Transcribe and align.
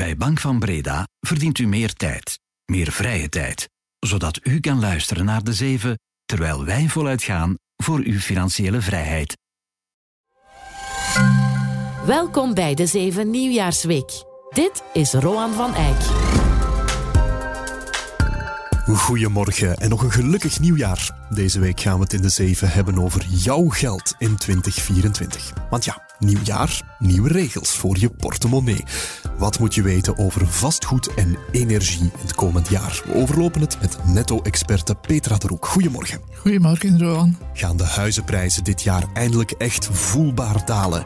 Bij 0.00 0.16
Bank 0.16 0.40
van 0.40 0.58
Breda 0.58 1.08
verdient 1.20 1.58
u 1.58 1.66
meer 1.66 1.92
tijd, 1.92 2.38
meer 2.64 2.92
vrije 2.92 3.28
tijd, 3.28 3.68
zodat 3.98 4.40
u 4.42 4.60
kan 4.60 4.80
luisteren 4.80 5.24
naar 5.24 5.44
de 5.44 5.52
zeven 5.52 5.98
terwijl 6.24 6.64
wij 6.64 6.88
voluit 6.88 7.22
gaan 7.22 7.54
voor 7.76 7.98
uw 7.98 8.18
financiële 8.18 8.80
vrijheid. 8.80 9.36
Welkom 12.06 12.54
bij 12.54 12.74
de 12.74 12.86
Zeven 12.86 13.30
Nieuwjaarsweek. 13.30 14.10
Dit 14.50 14.82
is 14.92 15.12
Roan 15.12 15.52
van 15.52 15.74
Eyck. 15.74 16.29
Goedemorgen 18.86 19.76
en 19.76 19.88
nog 19.88 20.02
een 20.02 20.12
gelukkig 20.12 20.60
nieuwjaar. 20.60 21.10
Deze 21.30 21.60
week 21.60 21.80
gaan 21.80 21.94
we 21.94 22.02
het 22.02 22.12
in 22.12 22.22
de 22.22 22.28
zeven 22.28 22.70
hebben 22.70 22.98
over 22.98 23.24
jouw 23.28 23.68
geld 23.68 24.14
in 24.18 24.36
2024. 24.36 25.52
Want 25.70 25.84
ja, 25.84 26.02
nieuwjaar, 26.18 26.96
nieuwe 26.98 27.28
regels 27.28 27.76
voor 27.76 27.98
je 27.98 28.10
portemonnee. 28.10 28.84
Wat 29.38 29.58
moet 29.58 29.74
je 29.74 29.82
weten 29.82 30.18
over 30.18 30.46
vastgoed 30.46 31.14
en 31.14 31.38
energie 31.52 32.00
in 32.00 32.10
het 32.20 32.34
komend 32.34 32.68
jaar? 32.68 33.02
We 33.06 33.14
overlopen 33.14 33.60
het 33.60 33.80
met 33.80 33.98
netto-experte 34.04 34.94
Petra 34.94 35.36
de 35.36 35.46
Roek. 35.46 35.66
Goedemorgen. 35.66 36.20
Goedemorgen, 36.34 36.98
Roan. 36.98 37.36
Gaan 37.52 37.76
de 37.76 37.84
huizenprijzen 37.84 38.64
dit 38.64 38.82
jaar 38.82 39.04
eindelijk 39.14 39.50
echt 39.50 39.88
voelbaar 39.92 40.64
dalen? 40.64 41.04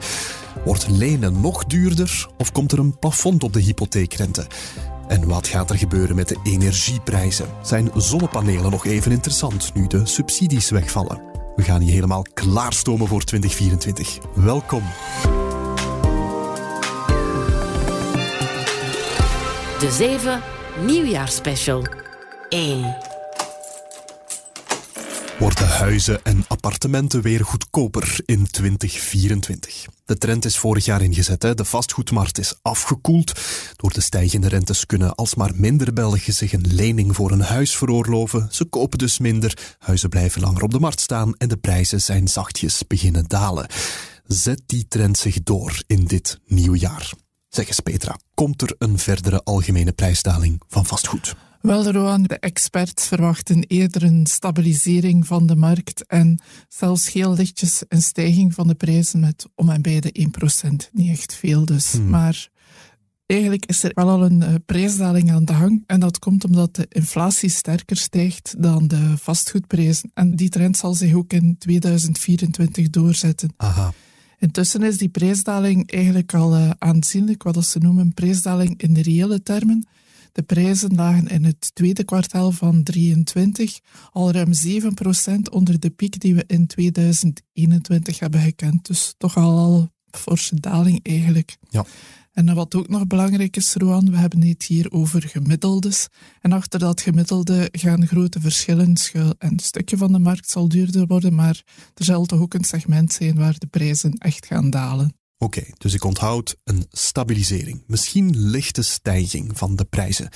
Wordt 0.64 0.88
lenen 0.88 1.40
nog 1.40 1.64
duurder 1.64 2.28
of 2.38 2.52
komt 2.52 2.72
er 2.72 2.78
een 2.78 2.98
plafond 2.98 3.42
op 3.44 3.52
de 3.52 3.60
hypotheekrente? 3.60 4.46
En 5.08 5.28
wat 5.28 5.48
gaat 5.48 5.70
er 5.70 5.78
gebeuren 5.78 6.16
met 6.16 6.28
de 6.28 6.36
energieprijzen? 6.42 7.46
Zijn 7.62 7.90
zonnepanelen 7.94 8.70
nog 8.70 8.86
even 8.86 9.12
interessant 9.12 9.74
nu 9.74 9.86
de 9.86 10.06
subsidies 10.06 10.70
wegvallen? 10.70 11.22
We 11.56 11.62
gaan 11.62 11.86
je 11.86 11.92
helemaal 11.92 12.26
klaarstomen 12.34 13.08
voor 13.08 13.22
2024. 13.22 14.18
Welkom. 14.34 14.82
De 19.78 19.90
Zeven 19.90 20.40
Nieuwjaarsspecial 20.86 21.82
1. 22.48 23.13
Worden 25.38 25.68
huizen 25.68 26.24
en 26.24 26.44
appartementen 26.48 27.22
weer 27.22 27.44
goedkoper 27.44 28.20
in 28.24 28.46
2024? 28.50 29.86
De 30.04 30.18
trend 30.18 30.44
is 30.44 30.58
vorig 30.58 30.84
jaar 30.84 31.02
ingezet. 31.02 31.42
Hè. 31.42 31.54
De 31.54 31.64
vastgoedmarkt 31.64 32.38
is 32.38 32.54
afgekoeld. 32.62 33.40
Door 33.76 33.92
de 33.92 34.00
stijgende 34.00 34.48
rentes 34.48 34.86
kunnen 34.86 35.14
alsmaar 35.14 35.50
minder 35.54 35.92
Belgen 35.92 36.32
zich 36.32 36.52
een 36.52 36.66
lening 36.74 37.14
voor 37.14 37.30
een 37.30 37.40
huis 37.40 37.76
veroorloven. 37.76 38.48
Ze 38.50 38.64
kopen 38.64 38.98
dus 38.98 39.18
minder, 39.18 39.76
huizen 39.78 40.08
blijven 40.08 40.40
langer 40.40 40.62
op 40.62 40.70
de 40.70 40.80
markt 40.80 41.00
staan 41.00 41.34
en 41.36 41.48
de 41.48 41.56
prijzen 41.56 42.00
zijn 42.00 42.28
zachtjes 42.28 42.86
beginnen 42.86 43.24
dalen. 43.28 43.66
Zet 44.26 44.62
die 44.66 44.88
trend 44.88 45.18
zich 45.18 45.42
door 45.42 45.82
in 45.86 46.04
dit 46.04 46.40
nieuwe 46.46 46.78
jaar? 46.78 47.12
Zeg 47.48 47.68
eens 47.68 47.80
Petra, 47.80 48.18
komt 48.34 48.62
er 48.62 48.74
een 48.78 48.98
verdere 48.98 49.42
algemene 49.44 49.92
prijsdaling 49.92 50.62
van 50.68 50.86
vastgoed? 50.86 51.34
Wel, 51.64 51.90
Roan, 51.90 52.22
de 52.22 52.38
experts 52.38 53.06
verwachten 53.06 53.62
eerder 53.62 54.02
een 54.02 54.26
stabilisering 54.26 55.26
van 55.26 55.46
de 55.46 55.56
markt 55.56 56.06
en 56.06 56.40
zelfs 56.68 57.12
heel 57.12 57.34
lichtjes 57.34 57.82
een 57.88 58.02
stijging 58.02 58.54
van 58.54 58.66
de 58.66 58.74
prijzen 58.74 59.20
met 59.20 59.46
om 59.54 59.68
en 59.68 59.82
bij 59.82 60.00
de 60.00 60.28
1%. 60.68 60.90
Niet 60.92 61.10
echt 61.10 61.34
veel 61.34 61.64
dus. 61.64 61.92
Hmm. 61.92 62.08
Maar 62.08 62.48
eigenlijk 63.26 63.66
is 63.66 63.82
er 63.82 63.90
wel 63.94 64.08
al 64.08 64.24
een 64.24 64.40
uh, 64.40 64.54
prijsdaling 64.66 65.32
aan 65.32 65.44
de 65.44 65.54
gang. 65.54 65.84
En 65.86 66.00
dat 66.00 66.18
komt 66.18 66.44
omdat 66.44 66.74
de 66.74 66.86
inflatie 66.88 67.50
sterker 67.50 67.96
stijgt 67.96 68.54
dan 68.58 68.88
de 68.88 69.14
vastgoedprijzen. 69.18 70.10
En 70.14 70.36
die 70.36 70.48
trend 70.48 70.76
zal 70.76 70.94
zich 70.94 71.14
ook 71.14 71.32
in 71.32 71.58
2024 71.58 72.90
doorzetten. 72.90 73.52
Aha. 73.56 73.92
Intussen 74.38 74.82
is 74.82 74.98
die 74.98 75.08
prijsdaling 75.08 75.90
eigenlijk 75.90 76.34
al 76.34 76.56
uh, 76.56 76.70
aanzienlijk, 76.78 77.42
wat 77.42 77.66
ze 77.66 77.78
noemen 77.78 78.04
een 78.04 78.14
prijsdaling 78.14 78.80
in 78.80 78.94
de 78.94 79.02
reële 79.02 79.42
termen. 79.42 79.86
De 80.34 80.42
prijzen 80.42 80.94
lagen 80.94 81.26
in 81.26 81.44
het 81.44 81.74
tweede 81.74 82.04
kwartaal 82.04 82.52
van 82.52 82.82
23 82.82 83.80
al 84.10 84.30
ruim 84.30 84.52
7% 84.66 85.34
onder 85.50 85.80
de 85.80 85.90
piek 85.90 86.20
die 86.20 86.34
we 86.34 86.44
in 86.46 86.66
2021 86.66 88.18
hebben 88.18 88.40
gekend. 88.40 88.86
Dus 88.86 89.14
toch 89.18 89.36
al 89.36 89.58
al 89.58 89.80
een 89.80 90.18
forse 90.18 90.60
daling 90.60 91.00
eigenlijk. 91.02 91.56
Ja. 91.70 91.84
En 92.32 92.54
wat 92.54 92.74
ook 92.74 92.88
nog 92.88 93.06
belangrijk 93.06 93.56
is, 93.56 93.74
Roan, 93.74 94.10
we 94.10 94.16
hebben 94.16 94.42
het 94.42 94.62
hier 94.64 94.92
over 94.92 95.22
gemiddeldes. 95.22 96.08
En 96.40 96.52
achter 96.52 96.78
dat 96.78 97.00
gemiddelde 97.00 97.68
gaan 97.72 98.06
grote 98.06 98.40
verschillen 98.40 98.96
schuil. 98.96 99.34
En 99.38 99.52
een 99.52 99.58
stukje 99.58 99.96
van 99.96 100.12
de 100.12 100.18
markt 100.18 100.50
zal 100.50 100.68
duurder 100.68 101.06
worden, 101.06 101.34
maar 101.34 101.62
er 101.94 102.04
zal 102.04 102.24
toch 102.24 102.40
ook 102.40 102.54
een 102.54 102.64
segment 102.64 103.12
zijn 103.12 103.34
waar 103.34 103.58
de 103.58 103.66
prijzen 103.66 104.12
echt 104.12 104.46
gaan 104.46 104.70
dalen. 104.70 105.14
Oké, 105.44 105.62
dus 105.78 105.94
ik 105.94 106.04
onthoud 106.04 106.56
een 106.64 106.86
stabilisering, 106.90 107.82
misschien 107.86 108.36
lichte 108.36 108.82
stijging 108.82 109.50
van 109.54 109.76
de 109.76 109.84
prijzen. 109.84 110.28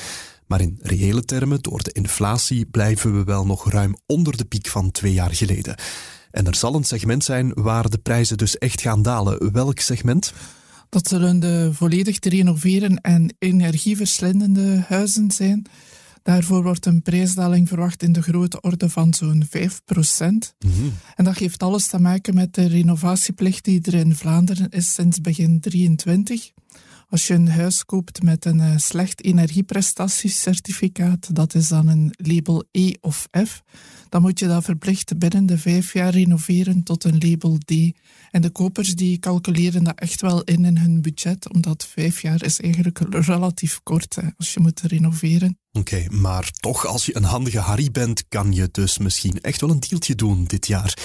Maar 0.46 0.60
in 0.60 0.78
reële 0.82 1.24
termen, 1.24 1.62
door 1.62 1.82
de 1.82 1.92
inflatie, 1.92 2.66
blijven 2.66 3.16
we 3.16 3.24
wel 3.24 3.47
nog 3.47 3.70
ruim 3.70 3.97
onder 4.06 4.36
de 4.36 4.44
piek 4.44 4.66
van 4.66 4.91
twee 4.91 5.12
jaar 5.12 5.34
geleden. 5.34 5.78
En 6.30 6.47
er 6.47 6.54
zal 6.54 6.74
een 6.74 6.84
segment 6.84 7.24
zijn 7.24 7.52
waar 7.54 7.91
de 7.91 7.98
prijzen 7.98 8.36
dus 8.36 8.58
echt 8.58 8.80
gaan 8.80 9.02
dalen. 9.02 9.52
Welk 9.52 9.78
segment? 9.78 10.32
Dat 10.88 11.08
zullen 11.08 11.41
de 11.41 11.70
volledig 11.72 12.18
te 12.18 12.28
renoveren 12.28 13.00
en 13.00 13.34
energieverslindende 13.38 14.84
huizen 14.88 15.30
zijn. 15.30 15.66
Daarvoor 16.22 16.62
wordt 16.62 16.86
een 16.86 17.02
prijsdaling 17.02 17.68
verwacht 17.68 18.02
in 18.02 18.12
de 18.12 18.22
grote 18.22 18.60
orde 18.60 18.88
van 18.88 19.14
zo'n 19.14 19.44
5 19.48 19.80
procent. 19.84 20.54
Mm-hmm. 20.58 20.92
En 21.14 21.24
dat 21.24 21.38
heeft 21.38 21.62
alles 21.62 21.86
te 21.86 21.98
maken 21.98 22.34
met 22.34 22.54
de 22.54 22.66
renovatieplicht 22.66 23.64
die 23.64 23.80
er 23.82 23.94
in 23.94 24.14
Vlaanderen 24.14 24.68
is 24.70 24.94
sinds 24.94 25.20
begin 25.20 25.60
23. 25.60 26.52
Als 27.10 27.26
je 27.26 27.34
een 27.34 27.48
huis 27.48 27.84
koopt 27.84 28.22
met 28.22 28.44
een 28.44 28.58
uh, 28.58 28.76
slecht 28.76 29.24
energieprestatiecertificaat, 29.24 31.34
dat 31.34 31.54
is 31.54 31.69
dan 31.69 31.88
een 31.88 32.14
label 32.16 32.64
E 32.70 32.92
of 33.00 33.28
F, 33.46 33.62
dan 34.08 34.22
moet 34.22 34.38
je 34.38 34.46
dat 34.46 34.64
verplicht 34.64 35.18
binnen 35.18 35.47
de 35.47 35.58
vijf 35.58 35.92
jaar 35.92 36.10
renoveren 36.10 36.82
tot 36.82 37.04
een 37.04 37.18
label 37.18 37.58
D. 37.58 37.70
En 38.30 38.42
de 38.42 38.50
kopers 38.50 38.94
die 38.94 39.18
calculeren 39.18 39.84
dat 39.84 39.98
echt 39.98 40.20
wel 40.20 40.42
in 40.42 40.64
in 40.64 40.76
hun 40.76 41.02
budget, 41.02 41.52
omdat 41.52 41.86
vijf 41.86 42.22
jaar 42.22 42.44
is 42.44 42.60
eigenlijk 42.60 43.00
relatief 43.10 43.80
kort 43.82 44.14
hè, 44.14 44.28
als 44.36 44.54
je 44.54 44.60
moet 44.60 44.80
renoveren. 44.80 45.58
Oké, 45.72 46.06
maar 46.10 46.50
toch, 46.50 46.86
als 46.86 47.06
je 47.06 47.16
een 47.16 47.24
handige 47.24 47.58
Harry 47.58 47.91
bent, 47.91 48.24
kan 48.28 48.52
je 48.52 48.68
dus 48.72 48.98
misschien 48.98 49.41
echt 49.41 49.60
wel 49.60 49.70
een 49.70 49.84
deeltje 49.88 50.14
doen 50.14 50.44
dit 50.44 50.66
jaar. 50.66 50.97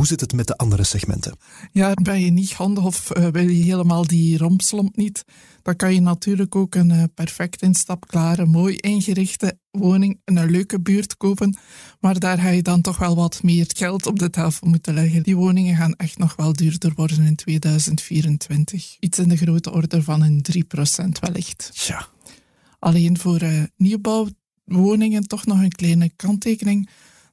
Hoe 0.00 0.08
zit 0.08 0.20
het 0.20 0.32
met 0.32 0.46
de 0.46 0.56
andere 0.56 0.84
segmenten? 0.84 1.36
Ja, 1.72 1.94
ben 1.94 2.20
je 2.20 2.30
niet 2.30 2.52
handig 2.52 2.84
of 2.84 3.16
uh, 3.16 3.26
wil 3.26 3.48
je 3.48 3.62
helemaal 3.62 4.06
die 4.06 4.38
rompslomp 4.38 4.96
niet, 4.96 5.24
dan 5.62 5.76
kan 5.76 5.94
je 5.94 6.00
natuurlijk 6.00 6.54
ook 6.54 6.74
een 6.74 6.90
uh, 6.90 7.02
perfect 7.14 7.62
instapklare, 7.62 8.46
mooi 8.46 8.76
ingerichte 8.76 9.58
woning 9.70 10.20
in 10.24 10.36
een 10.36 10.50
leuke 10.50 10.80
buurt 10.80 11.16
kopen. 11.16 11.56
Maar 11.98 12.18
daar 12.18 12.38
ga 12.38 12.48
je 12.48 12.62
dan 12.62 12.80
toch 12.80 12.96
wel 12.96 13.16
wat 13.16 13.42
meer 13.42 13.70
geld 13.76 14.06
op 14.06 14.18
de 14.18 14.30
tafel 14.30 14.68
moeten 14.68 14.94
leggen. 14.94 15.22
Die 15.22 15.36
woningen 15.36 15.76
gaan 15.76 15.94
echt 15.94 16.18
nog 16.18 16.36
wel 16.36 16.52
duurder 16.52 16.92
worden 16.94 17.26
in 17.26 17.36
2024. 17.36 18.96
Iets 19.00 19.18
in 19.18 19.28
de 19.28 19.36
grote 19.36 19.72
orde 19.72 20.02
van 20.02 20.22
een 20.22 20.44
3% 20.52 21.08
wellicht. 21.20 21.70
Ja. 21.72 22.06
Alleen 22.78 23.18
voor 23.18 23.42
uh, 23.42 23.62
nieuwbouwwoningen 23.76 25.26
toch 25.26 25.46
nog 25.46 25.58
een 25.60 25.72
kleine 25.72 26.10
kanttekening. 26.16 26.88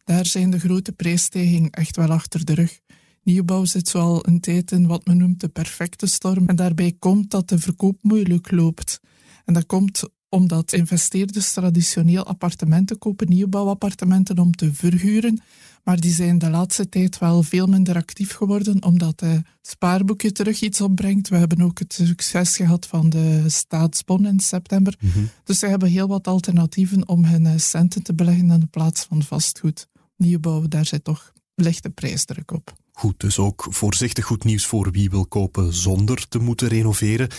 Daar 0.07 0.25
zijn 0.25 0.49
de 0.49 0.59
grote 0.59 0.91
prijsstijgingen 0.91 1.69
echt 1.69 1.95
wel 1.95 2.09
achter 2.09 2.45
de 2.45 2.53
rug. 2.53 2.79
Nieuwbouw 3.23 3.65
zit 3.65 3.87
zo 3.87 3.99
al 3.99 4.27
een 4.27 4.39
tijd 4.39 4.71
in 4.71 4.87
wat 4.87 5.05
men 5.05 5.17
noemt 5.17 5.39
de 5.39 5.47
perfecte 5.47 6.05
storm. 6.05 6.47
En 6.47 6.55
daarbij 6.55 6.95
komt 6.99 7.31
dat 7.31 7.49
de 7.49 7.59
verkoop 7.59 7.97
moeilijk 8.01 8.51
loopt. 8.51 8.99
En 9.45 9.53
dat 9.53 9.65
komt 9.65 10.03
omdat 10.29 10.73
investeerders 10.73 11.53
traditioneel 11.53 12.25
appartementen 12.25 12.97
kopen, 12.97 13.29
nieuwbouwappartementen 13.29 14.39
om 14.39 14.51
te 14.51 14.73
verhuren. 14.73 15.41
Maar 15.83 15.99
die 15.99 16.13
zijn 16.13 16.37
de 16.37 16.49
laatste 16.49 16.89
tijd 16.89 17.17
wel 17.17 17.43
veel 17.43 17.67
minder 17.67 17.95
actief 17.95 18.33
geworden, 18.33 18.83
omdat 18.83 19.19
het 19.19 19.41
spaarboekje 19.61 20.31
terug 20.31 20.61
iets 20.61 20.81
opbrengt. 20.81 21.29
We 21.29 21.37
hebben 21.37 21.61
ook 21.61 21.79
het 21.79 21.93
succes 21.93 22.55
gehad 22.55 22.85
van 22.85 23.09
de 23.09 23.43
staatsbon 23.47 24.25
in 24.25 24.39
september. 24.39 24.95
Mm-hmm. 24.99 25.29
Dus 25.43 25.59
ze 25.59 25.67
hebben 25.67 25.89
heel 25.89 26.07
wat 26.07 26.27
alternatieven 26.27 27.07
om 27.07 27.25
hun 27.25 27.59
centen 27.59 28.03
te 28.03 28.13
beleggen 28.13 28.51
in 28.51 28.59
de 28.59 28.65
plaats 28.65 29.03
van 29.03 29.23
vastgoed. 29.23 29.87
Nieuwbouw, 30.17 30.67
daar 30.67 30.85
zit 30.85 31.03
toch 31.03 31.33
lichte 31.55 31.89
prijsdruk 31.89 32.51
op. 32.51 32.73
Goed, 32.91 33.19
dus 33.19 33.39
ook 33.39 33.67
voorzichtig 33.69 34.25
goed 34.25 34.43
nieuws 34.43 34.65
voor 34.65 34.91
wie 34.91 35.09
wil 35.09 35.25
kopen 35.25 35.73
zonder 35.73 36.27
te 36.27 36.39
moeten 36.39 36.67
renoveren. 36.67 37.29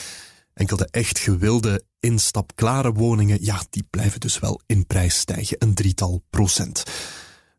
Enkel 0.55 0.77
de 0.77 0.89
echt 0.91 1.19
gewilde 1.19 1.83
instapklare 2.01 2.93
woningen, 2.93 3.39
ja, 3.41 3.63
die 3.71 3.87
blijven 3.91 4.21
dus 4.21 4.39
wel 4.39 4.61
in 4.67 4.87
prijs 4.87 5.19
stijgen, 5.19 5.57
een 5.59 5.75
drietal 5.75 6.23
procent. 6.31 6.85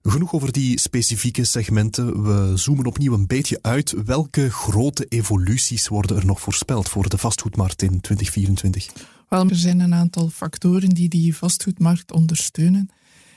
Genoeg 0.01 0.33
over 0.33 0.51
die 0.51 0.79
specifieke 0.79 1.43
segmenten. 1.43 2.23
We 2.23 2.57
zoomen 2.57 2.85
opnieuw 2.85 3.13
een 3.13 3.27
beetje 3.27 3.59
uit. 3.61 3.93
Welke 4.05 4.51
grote 4.51 5.05
evoluties 5.05 5.87
worden 5.87 6.17
er 6.17 6.25
nog 6.25 6.41
voorspeld 6.41 6.89
voor 6.89 7.09
de 7.09 7.17
vastgoedmarkt 7.17 7.81
in 7.81 8.01
2024? 8.01 9.05
Wel, 9.29 9.49
er 9.49 9.55
zijn 9.55 9.79
een 9.79 9.93
aantal 9.93 10.29
factoren 10.29 10.89
die 10.89 11.09
die 11.09 11.35
vastgoedmarkt 11.35 12.11
ondersteunen. 12.11 12.89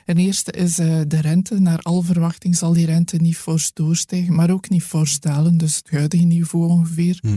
En 0.05 0.17
eerste 0.17 0.51
is 0.51 0.79
uh, 0.79 1.01
de 1.07 1.21
rente. 1.21 1.59
Naar 1.59 1.79
al 1.79 2.01
verwachting 2.01 2.55
zal 2.55 2.73
die 2.73 2.85
rente 2.85 3.17
niet 3.17 3.37
fors 3.37 3.73
doorstijgen, 3.73 4.35
maar 4.35 4.49
ook 4.49 4.69
niet 4.69 4.83
fors 4.83 5.19
dalen. 5.19 5.57
Dus 5.57 5.75
het 5.75 5.89
huidige 5.89 6.23
niveau 6.23 6.69
ongeveer. 6.69 7.19
Hm. 7.21 7.35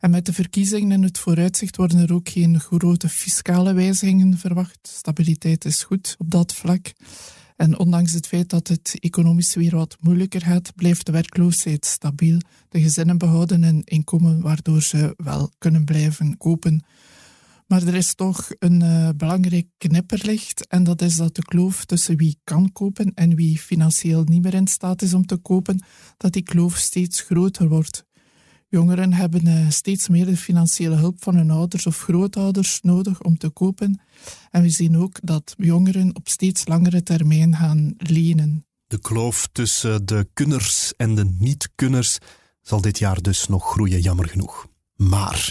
En 0.00 0.10
met 0.10 0.26
de 0.26 0.32
verkiezingen 0.32 0.92
in 0.92 1.02
het 1.02 1.18
vooruitzicht 1.18 1.76
worden 1.76 1.98
er 1.98 2.12
ook 2.12 2.28
geen 2.28 2.60
grote 2.60 3.08
fiscale 3.08 3.72
wijzigingen 3.72 4.38
verwacht. 4.38 4.78
Stabiliteit 4.82 5.64
is 5.64 5.82
goed 5.82 6.14
op 6.18 6.30
dat 6.30 6.54
vlak. 6.54 6.92
En 7.56 7.78
ondanks 7.78 8.12
het 8.12 8.26
feit 8.26 8.48
dat 8.48 8.68
het 8.68 8.96
economisch 9.00 9.54
weer 9.54 9.76
wat 9.76 9.96
moeilijker 10.00 10.40
gaat, 10.40 10.72
blijft 10.74 11.06
de 11.06 11.12
werkloosheid 11.12 11.86
stabiel. 11.86 12.38
De 12.68 12.80
gezinnen 12.80 13.18
behouden 13.18 13.62
een 13.62 13.82
inkomen 13.84 14.40
waardoor 14.40 14.82
ze 14.82 15.14
wel 15.16 15.50
kunnen 15.58 15.84
blijven 15.84 16.36
kopen. 16.36 16.84
Maar 17.70 17.82
er 17.82 17.94
is 17.94 18.14
toch 18.14 18.48
een 18.58 18.82
uh, 18.82 19.08
belangrijk 19.16 19.66
knipperlicht 19.78 20.66
en 20.66 20.84
dat 20.84 21.02
is 21.02 21.16
dat 21.16 21.34
de 21.34 21.42
kloof 21.42 21.84
tussen 21.84 22.16
wie 22.16 22.40
kan 22.44 22.72
kopen 22.72 23.14
en 23.14 23.34
wie 23.34 23.58
financieel 23.58 24.24
niet 24.24 24.42
meer 24.42 24.54
in 24.54 24.66
staat 24.66 25.02
is 25.02 25.14
om 25.14 25.26
te 25.26 25.36
kopen, 25.36 25.84
dat 26.16 26.32
die 26.32 26.42
kloof 26.42 26.76
steeds 26.76 27.20
groter 27.20 27.68
wordt. 27.68 28.04
Jongeren 28.68 29.12
hebben 29.12 29.46
uh, 29.46 29.68
steeds 29.68 30.08
meer 30.08 30.26
de 30.26 30.36
financiële 30.36 30.94
hulp 30.94 31.22
van 31.22 31.36
hun 31.36 31.50
ouders 31.50 31.86
of 31.86 31.98
grootouders 31.98 32.80
nodig 32.82 33.22
om 33.22 33.38
te 33.38 33.48
kopen. 33.48 34.00
En 34.50 34.62
we 34.62 34.68
zien 34.68 34.96
ook 34.96 35.18
dat 35.22 35.54
jongeren 35.56 36.16
op 36.16 36.28
steeds 36.28 36.66
langere 36.66 37.02
termijn 37.02 37.56
gaan 37.56 37.94
lenen. 37.96 38.66
De 38.86 38.98
kloof 38.98 39.48
tussen 39.52 40.06
de 40.06 40.28
kunners 40.32 40.92
en 40.96 41.14
de 41.14 41.24
niet-kunners 41.38 42.18
zal 42.62 42.80
dit 42.80 42.98
jaar 42.98 43.22
dus 43.22 43.46
nog 43.46 43.70
groeien, 43.70 44.00
jammer 44.00 44.28
genoeg. 44.28 44.66
Maar 44.96 45.50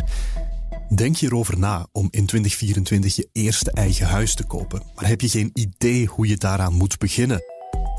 Denk 0.95 1.15
je 1.15 1.25
erover 1.25 1.59
na 1.59 1.87
om 1.91 2.07
in 2.11 2.25
2024 2.25 3.15
je 3.15 3.29
eerste 3.31 3.71
eigen 3.71 4.07
huis 4.07 4.35
te 4.35 4.43
kopen, 4.43 4.81
maar 4.95 5.07
heb 5.07 5.21
je 5.21 5.29
geen 5.29 5.49
idee 5.53 6.05
hoe 6.05 6.27
je 6.27 6.37
daaraan 6.37 6.73
moet 6.73 6.97
beginnen? 6.97 7.43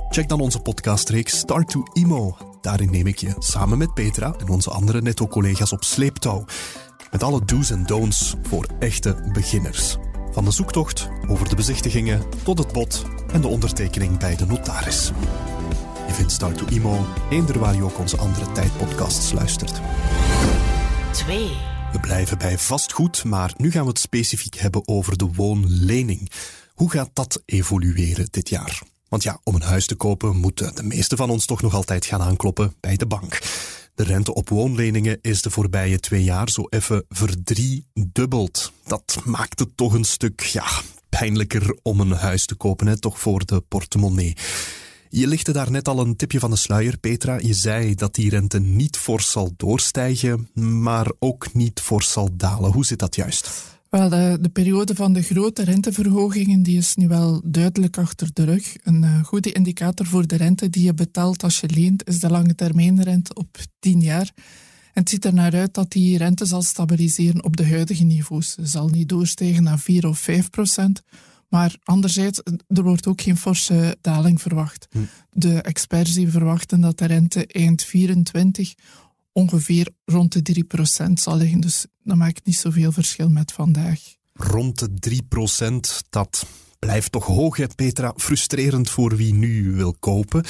Check 0.08 0.28
dan 0.28 0.40
onze 0.40 0.60
podcastreeks 0.60 1.38
Start 1.38 1.70
to 1.70 1.82
Imo. 1.92 2.36
Daarin 2.60 2.90
neem 2.90 3.06
ik 3.06 3.18
je 3.18 3.34
samen 3.38 3.78
met 3.78 3.94
Petra 3.94 4.34
en 4.38 4.48
onze 4.48 4.70
andere 4.70 5.02
netto-collega's 5.02 5.72
op 5.72 5.84
sleeptouw. 5.84 6.44
Met 7.10 7.22
alle 7.22 7.44
do's 7.44 7.70
en 7.70 7.86
don'ts 7.86 8.34
voor 8.42 8.66
echte 8.78 9.30
beginners. 9.32 9.96
Van 10.32 10.44
de 10.44 10.50
zoektocht 10.50 11.08
over 11.28 11.48
de 11.48 11.56
bezichtigingen 11.56 12.22
tot 12.42 12.58
het 12.58 12.72
bod 12.72 13.04
en 13.32 13.40
de 13.40 13.48
ondertekening 13.48 14.18
bij 14.18 14.36
de 14.36 14.46
notaris. 14.46 15.12
Je 16.06 16.12
vindt 16.12 16.32
Start 16.32 16.58
to 16.58 16.66
Imo 16.66 17.06
eender 17.30 17.58
waar 17.58 17.74
je 17.74 17.82
ook 17.82 17.98
onze 17.98 18.16
andere 18.16 18.52
tijdpodcasts 18.52 19.32
luistert. 19.32 19.80
2. 21.12 21.50
We 21.92 22.00
blijven 22.00 22.38
bij 22.38 22.58
vastgoed, 22.58 23.24
maar 23.24 23.52
nu 23.56 23.70
gaan 23.70 23.82
we 23.82 23.88
het 23.88 23.98
specifiek 23.98 24.54
hebben 24.54 24.88
over 24.88 25.16
de 25.16 25.26
woonlening. 25.32 26.30
Hoe 26.74 26.90
gaat 26.90 27.10
dat 27.12 27.42
evolueren 27.44 28.28
dit 28.30 28.48
jaar? 28.48 28.82
Want 29.08 29.22
ja, 29.22 29.40
om 29.44 29.54
een 29.54 29.62
huis 29.62 29.86
te 29.86 29.94
kopen 29.94 30.36
moeten 30.36 30.74
de 30.74 30.82
meeste 30.82 31.16
van 31.16 31.30
ons 31.30 31.46
toch 31.46 31.62
nog 31.62 31.74
altijd 31.74 32.06
gaan 32.06 32.20
aankloppen 32.22 32.74
bij 32.80 32.96
de 32.96 33.06
bank. 33.06 33.38
De 33.94 34.02
rente 34.02 34.34
op 34.34 34.48
woonleningen 34.48 35.18
is 35.20 35.42
de 35.42 35.50
voorbije 35.50 36.00
twee 36.00 36.24
jaar 36.24 36.50
zo 36.50 36.66
even 36.68 37.04
verdriedubbeld. 37.08 38.72
Dat 38.84 39.18
maakt 39.24 39.58
het 39.58 39.76
toch 39.76 39.92
een 39.92 40.04
stuk 40.04 40.40
ja, 40.40 40.66
pijnlijker 41.08 41.78
om 41.82 42.00
een 42.00 42.12
huis 42.12 42.46
te 42.46 42.54
kopen, 42.54 42.86
hè? 42.86 42.98
toch 42.98 43.20
voor 43.20 43.44
de 43.44 43.60
portemonnee. 43.60 44.36
Je 45.12 45.26
lichtte 45.26 45.52
daar 45.52 45.70
net 45.70 45.88
al 45.88 46.00
een 46.00 46.16
tipje 46.16 46.38
van 46.38 46.50
de 46.50 46.56
sluier, 46.56 46.98
Petra. 46.98 47.38
Je 47.38 47.54
zei 47.54 47.94
dat 47.94 48.14
die 48.14 48.30
rente 48.30 48.60
niet 48.60 48.96
fors 48.96 49.30
zal 49.30 49.52
doorstijgen, 49.56 50.48
maar 50.54 51.12
ook 51.18 51.54
niet 51.54 51.80
fors 51.80 52.12
zal 52.12 52.28
dalen. 52.32 52.72
Hoe 52.72 52.84
zit 52.84 52.98
dat 52.98 53.14
juist? 53.14 53.50
Wel, 53.88 54.08
de, 54.08 54.38
de, 54.40 54.48
periode 54.48 54.94
van 54.94 55.12
de 55.12 55.22
grote 55.22 55.64
renteverhogingen 55.64 56.62
die 56.62 56.76
is 56.76 56.94
nu 56.94 57.08
wel 57.08 57.40
duidelijk 57.44 57.98
achter 57.98 58.28
de 58.32 58.44
rug. 58.44 58.76
Een 58.82 59.02
uh, 59.02 59.24
goede 59.24 59.52
indicator 59.52 60.06
voor 60.06 60.26
de 60.26 60.36
rente 60.36 60.70
die 60.70 60.84
je 60.84 60.94
betaalt 60.94 61.42
als 61.42 61.60
je 61.60 61.68
leent 61.74 62.08
is 62.08 62.20
de 62.20 62.30
lange 62.30 62.54
termijnrente 62.54 63.34
op 63.34 63.56
10 63.78 64.00
jaar. 64.00 64.30
En 64.92 65.00
het 65.00 65.08
ziet 65.08 65.24
er 65.24 65.34
naar 65.34 65.54
uit 65.54 65.74
dat 65.74 65.90
die 65.90 66.18
rente 66.18 66.44
zal 66.44 66.62
stabiliseren 66.62 67.44
op 67.44 67.56
de 67.56 67.66
huidige 67.68 68.04
niveaus. 68.04 68.54
Ze 68.54 68.66
zal 68.66 68.88
niet 68.88 69.08
doorstijgen 69.08 69.62
naar 69.62 69.78
4 69.78 70.06
of 70.06 70.18
5 70.18 70.50
procent, 70.50 71.02
maar 71.50 71.76
anderzijds, 71.82 72.40
er 72.66 72.82
wordt 72.82 73.06
ook 73.06 73.20
geen 73.20 73.36
forse 73.36 73.96
daling 74.00 74.40
verwacht. 74.42 74.86
Hm. 74.90 74.98
De 75.30 75.62
experts 75.62 76.14
die 76.14 76.28
verwachten 76.28 76.80
dat 76.80 76.98
de 76.98 77.06
rente 77.06 77.46
eind 77.46 77.84
24 77.84 78.74
ongeveer 79.32 79.88
rond 80.04 80.32
de 80.32 80.64
3% 81.08 81.12
zal 81.12 81.36
liggen. 81.36 81.60
Dus 81.60 81.86
dat 82.02 82.16
maakt 82.16 82.46
niet 82.46 82.56
zoveel 82.56 82.92
verschil 82.92 83.28
met 83.28 83.52
vandaag. 83.52 84.00
Rond 84.32 84.78
de 84.78 85.20
3%, 86.02 86.08
dat 86.10 86.46
blijft 86.78 87.12
toch 87.12 87.26
hoog, 87.26 87.56
hè, 87.56 87.66
Petra? 87.66 88.12
Frustrerend 88.16 88.90
voor 88.90 89.16
wie 89.16 89.34
nu 89.34 89.72
wil 89.72 89.96
kopen 89.98 90.44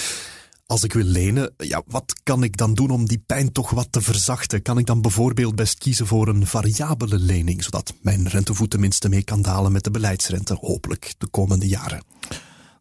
als 0.71 0.85
ik 0.85 0.93
wil 0.93 1.05
lenen, 1.05 1.53
ja, 1.57 1.83
wat 1.87 2.21
kan 2.23 2.43
ik 2.43 2.57
dan 2.57 2.75
doen 2.75 2.91
om 2.91 3.07
die 3.07 3.23
pijn 3.27 3.53
toch 3.53 3.71
wat 3.71 3.89
te 3.91 4.01
verzachten? 4.01 4.63
Kan 4.63 4.79
ik 4.79 4.87
dan 4.87 5.01
bijvoorbeeld 5.01 5.55
best 5.55 5.79
kiezen 5.79 6.07
voor 6.07 6.29
een 6.29 6.47
variabele 6.47 7.19
lening, 7.19 7.65
zodat 7.65 7.95
mijn 8.03 8.29
rentevoet 8.29 8.71
tenminste 8.71 9.09
mee 9.09 9.23
kan 9.23 9.43
dalen 9.43 9.73
met 9.73 9.85
de 9.85 9.91
beleidsrente, 9.91 10.57
hopelijk 10.61 11.15
de 11.19 11.27
komende 11.27 11.69
jaren? 11.69 12.03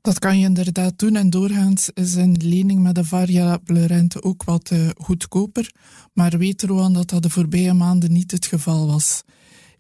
Dat 0.02 0.20
kan 0.20 0.40
je 0.40 0.46
inderdaad 0.46 1.00
doen 1.00 1.16
en 1.16 1.30
doorgaans 1.30 1.90
is 1.94 2.16
een 2.16 2.38
lening 2.44 2.82
met 2.82 2.98
een 2.98 3.06
variabele 3.06 3.86
rente 3.86 4.24
ook 4.24 4.44
wat 4.44 4.70
uh, 4.74 4.90
goedkoper. 4.98 5.72
Maar 6.14 6.38
weet 6.38 6.64
Roan 6.64 6.94
dat 6.94 7.10
dat 7.10 7.24
de 7.24 7.30
voorbije 7.30 7.74
maanden 7.74 8.12
niet 8.12 8.32
het 8.32 8.46
geval 8.46 8.88
was. 8.88 9.24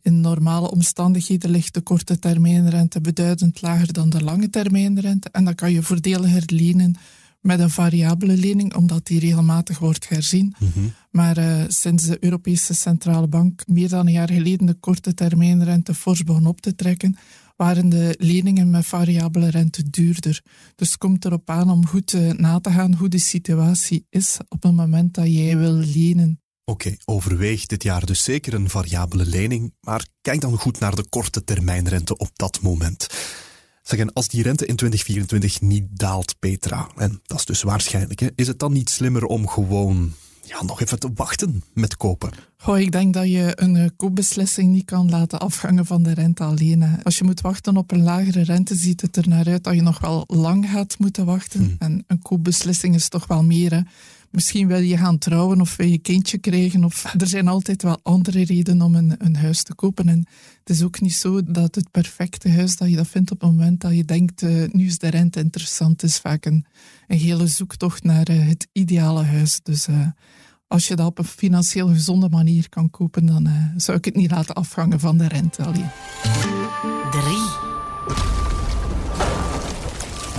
In 0.01 0.21
normale 0.21 0.71
omstandigheden 0.71 1.50
ligt 1.50 1.73
de 1.73 1.81
korte 1.81 2.19
termijnrente 2.19 3.01
beduidend 3.01 3.62
lager 3.62 3.94
dan 3.94 4.09
de 4.09 4.23
lange 4.23 4.50
termijnrente 4.50 5.29
en 5.31 5.45
dan 5.45 5.55
kan 5.55 5.71
je 5.71 5.83
voordeliger 5.83 6.44
lenen 6.45 6.95
met 7.41 7.59
een 7.59 7.69
variabele 7.69 8.38
lening, 8.38 8.75
omdat 8.75 9.06
die 9.06 9.19
regelmatig 9.19 9.80
wordt 9.80 10.09
herzien. 10.09 10.56
Mhm. 10.59 10.86
Maar 11.12 11.38
uh, 11.38 11.63
sinds 11.68 12.03
de 12.03 12.18
Europese 12.19 12.74
Centrale 12.74 13.27
Bank 13.27 13.68
meer 13.68 13.89
dan 13.89 14.06
een 14.07 14.13
jaar 14.13 14.31
geleden 14.31 14.65
de 14.65 14.74
korte 14.74 15.13
termijnrente 15.13 15.94
fors 15.94 16.24
begon 16.24 16.45
op 16.45 16.62
te 16.62 16.75
trekken, 16.75 17.18
waren 17.56 17.89
de 17.89 18.15
leningen 18.18 18.69
met 18.69 18.86
variabele 18.86 19.50
rente 19.50 19.89
duurder. 19.89 20.41
Dus 20.75 20.89
het 20.89 20.97
komt 20.97 21.25
erop 21.25 21.50
aan 21.50 21.69
om 21.69 21.88
goed 21.88 22.13
uh, 22.13 22.31
na 22.31 22.59
te 22.59 22.71
gaan 22.71 22.94
hoe 22.94 23.09
de 23.09 23.19
situatie 23.19 24.06
is 24.09 24.38
op 24.47 24.63
het 24.63 24.75
moment 24.75 25.13
dat 25.13 25.33
jij 25.33 25.57
wil 25.57 25.74
lenen. 25.74 26.41
Oké, 26.65 26.95
overweeg 27.06 27.65
dit 27.65 27.83
jaar 27.83 28.06
dus 28.06 28.24
zeker 28.24 28.53
een 28.53 28.69
variabele 28.69 29.25
lening, 29.25 29.74
maar 29.81 30.07
kijk 30.21 30.41
dan 30.41 30.57
goed 30.57 30.80
naar 30.80 30.95
de 30.95 31.06
korte 31.09 31.44
termijnrente 31.44 32.18
op 32.18 32.30
dat 32.33 32.62
moment. 32.62 33.07
Zeggen, 33.89 34.13
als 34.13 34.27
die 34.27 34.44
rente 34.44 34.65
in 34.65 34.75
2024 34.75 35.62
niet 35.62 35.86
daalt, 35.91 36.36
Petra, 36.39 36.88
en 36.95 37.19
dat 37.25 37.39
is 37.39 37.45
dus 37.45 37.62
waarschijnlijk, 37.62 38.19
hè, 38.19 38.27
is 38.36 38.47
het 38.47 38.59
dan 38.59 38.74
niet 38.74 38.89
slimmer 38.89 39.25
om 39.25 39.47
gewoon 39.47 40.13
ja, 40.45 40.63
nog 40.63 40.81
even 40.81 41.00
te 41.00 41.09
wachten 41.15 41.63
met 41.74 41.97
kopen? 41.97 42.31
Goh, 42.57 42.80
ik 42.80 42.91
denk 42.91 43.13
dat 43.13 43.27
je 43.27 43.51
een 43.56 43.75
uh, 43.75 43.86
koopbeslissing 43.97 44.71
niet 44.71 44.86
kan 44.86 45.09
laten 45.09 45.39
afhangen 45.39 45.86
van 45.86 46.03
de 46.03 46.13
rente 46.13 46.44
alleen. 46.44 47.03
Als 47.03 47.18
je 47.18 47.24
moet 47.24 47.41
wachten 47.41 47.77
op 47.77 47.91
een 47.91 48.03
lagere 48.03 48.43
rente, 48.43 48.75
ziet 48.75 49.01
het 49.01 49.15
er 49.15 49.27
naar 49.27 49.48
uit 49.48 49.63
dat 49.63 49.75
je 49.75 49.81
nog 49.81 50.00
wel 50.00 50.24
lang 50.27 50.69
gaat 50.69 50.96
moeten 51.00 51.25
wachten. 51.25 51.60
Hmm. 51.60 51.75
En 51.79 52.03
een 52.08 52.22
koopbeslissing 52.22 52.96
is 52.96 53.10
toch 53.10 53.27
wel 53.27 53.43
meer. 53.43 53.72
Hè. 53.72 53.81
Misschien 54.31 54.67
wil 54.67 54.79
je 54.79 54.98
gaan 54.98 55.17
trouwen 55.17 55.62
of 55.62 55.75
wil 55.75 55.88
je 55.88 55.98
kindje 55.98 56.38
krijgen. 56.38 56.83
Of, 56.83 57.03
er 57.17 57.27
zijn 57.27 57.48
altijd 57.48 57.81
wel 57.81 58.00
andere 58.03 58.43
redenen 58.43 58.86
om 58.86 58.95
een, 58.95 59.15
een 59.17 59.36
huis 59.36 59.63
te 59.63 59.75
kopen. 59.75 60.09
En 60.09 60.27
het 60.59 60.69
is 60.69 60.83
ook 60.83 61.01
niet 61.01 61.13
zo 61.13 61.43
dat 61.43 61.75
het 61.75 61.91
perfecte 61.91 62.50
huis 62.50 62.75
dat 62.75 62.89
je 62.89 62.95
dat 62.95 63.07
vindt 63.07 63.31
op 63.31 63.41
het 63.41 63.50
moment 63.50 63.81
dat 63.81 63.95
je 63.95 64.05
denkt, 64.05 64.41
uh, 64.41 64.71
nu 64.71 64.86
is 64.86 64.98
de 64.98 65.07
rente 65.07 65.39
interessant. 65.39 66.01
Het 66.01 66.09
is 66.09 66.17
vaak 66.17 66.45
een, 66.45 66.65
een 67.07 67.17
hele 67.17 67.48
zoektocht 67.48 68.03
naar 68.03 68.29
uh, 68.29 68.48
het 68.48 68.67
ideale 68.71 69.24
huis. 69.24 69.59
Dus 69.63 69.88
uh, 69.88 70.07
als 70.67 70.88
je 70.88 70.95
dat 70.95 71.07
op 71.07 71.17
een 71.17 71.25
financieel 71.25 71.88
gezonde 71.88 72.29
manier 72.29 72.69
kan 72.69 72.89
kopen, 72.89 73.25
dan 73.25 73.50
zou 73.77 73.98
ik 73.98 74.05
het 74.05 74.15
niet 74.15 74.31
laten 74.31 74.55
afhangen 74.55 75.00
van 75.00 75.17
de 75.17 75.27
rente 75.27 75.63
alleen. 75.63 76.59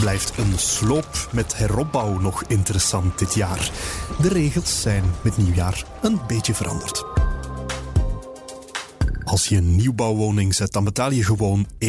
Blijft 0.01 0.39
een 0.39 0.59
sloop 0.59 1.29
met 1.33 1.57
heropbouw 1.57 2.19
nog 2.19 2.45
interessant 2.47 3.19
dit 3.19 3.35
jaar. 3.35 3.71
De 4.21 4.29
regels 4.29 4.81
zijn 4.81 5.05
met 5.23 5.37
nieuwjaar 5.37 5.85
een 6.03 6.21
beetje 6.27 6.55
veranderd. 6.55 7.05
Als 9.25 9.47
je 9.47 9.57
een 9.57 9.77
nieuwbouwwoning 9.77 10.55
zet, 10.55 10.73
dan 10.73 10.85
betaal 10.85 11.13
je 11.13 11.25
gewoon 11.25 11.67
21% 11.79 11.89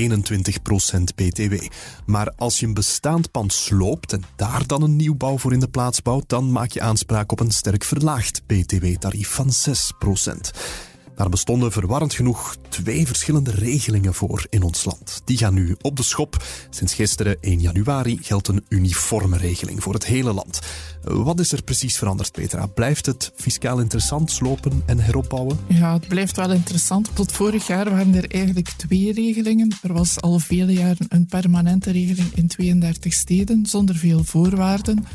BTW. 1.15 1.53
Maar 2.05 2.33
als 2.37 2.59
je 2.59 2.65
een 2.65 2.73
bestaand 2.73 3.31
pand 3.31 3.53
sloopt 3.53 4.13
en 4.13 4.23
daar 4.35 4.67
dan 4.67 4.83
een 4.83 4.95
nieuwbouw 4.95 5.37
voor 5.37 5.53
in 5.53 5.59
de 5.59 5.67
plaats 5.67 6.01
bouwt, 6.01 6.29
dan 6.29 6.51
maak 6.51 6.71
je 6.71 6.81
aanspraak 6.81 7.31
op 7.31 7.39
een 7.39 7.51
sterk 7.51 7.83
verlaagd 7.83 8.41
BTW-tarief 8.45 9.29
van 9.29 9.49
6%. 9.49 10.90
Daar 11.15 11.29
bestonden 11.29 11.71
verwarrend 11.71 12.13
genoeg 12.13 12.55
twee 12.69 13.07
verschillende 13.07 13.51
regelingen 13.51 14.13
voor 14.13 14.45
in 14.49 14.63
ons 14.63 14.85
land. 14.85 15.21
Die 15.25 15.37
gaan 15.37 15.53
nu 15.53 15.75
op 15.81 15.97
de 15.97 16.03
schop. 16.03 16.43
Sinds 16.69 16.93
gisteren 16.93 17.37
1 17.41 17.59
januari 17.59 18.19
geldt 18.21 18.47
een 18.47 18.65
uniforme 18.69 19.37
regeling 19.37 19.83
voor 19.83 19.93
het 19.93 20.05
hele 20.05 20.33
land. 20.33 20.59
Wat 21.03 21.39
is 21.39 21.51
er 21.51 21.63
precies 21.63 21.97
veranderd, 21.97 22.31
Petra? 22.31 22.65
Blijft 22.65 23.05
het 23.05 23.31
fiscaal 23.35 23.79
interessant 23.79 24.31
slopen 24.31 24.83
en 24.85 24.99
heropbouwen? 24.99 25.59
Ja, 25.67 25.93
het 25.93 26.07
blijft 26.07 26.35
wel 26.35 26.51
interessant. 26.51 27.09
Tot 27.13 27.31
vorig 27.31 27.67
jaar 27.67 27.89
waren 27.89 28.15
er 28.15 28.31
eigenlijk 28.31 28.69
twee 28.69 29.13
regelingen. 29.13 29.75
Er 29.81 29.93
was 29.93 30.21
al 30.21 30.39
vele 30.39 30.73
jaren 30.73 31.05
een 31.09 31.25
permanente 31.25 31.91
regeling 31.91 32.35
in 32.35 32.47
32 32.47 33.13
steden 33.13 33.65
zonder 33.65 33.95
veel 33.95 34.23
voorwaarden. 34.23 35.05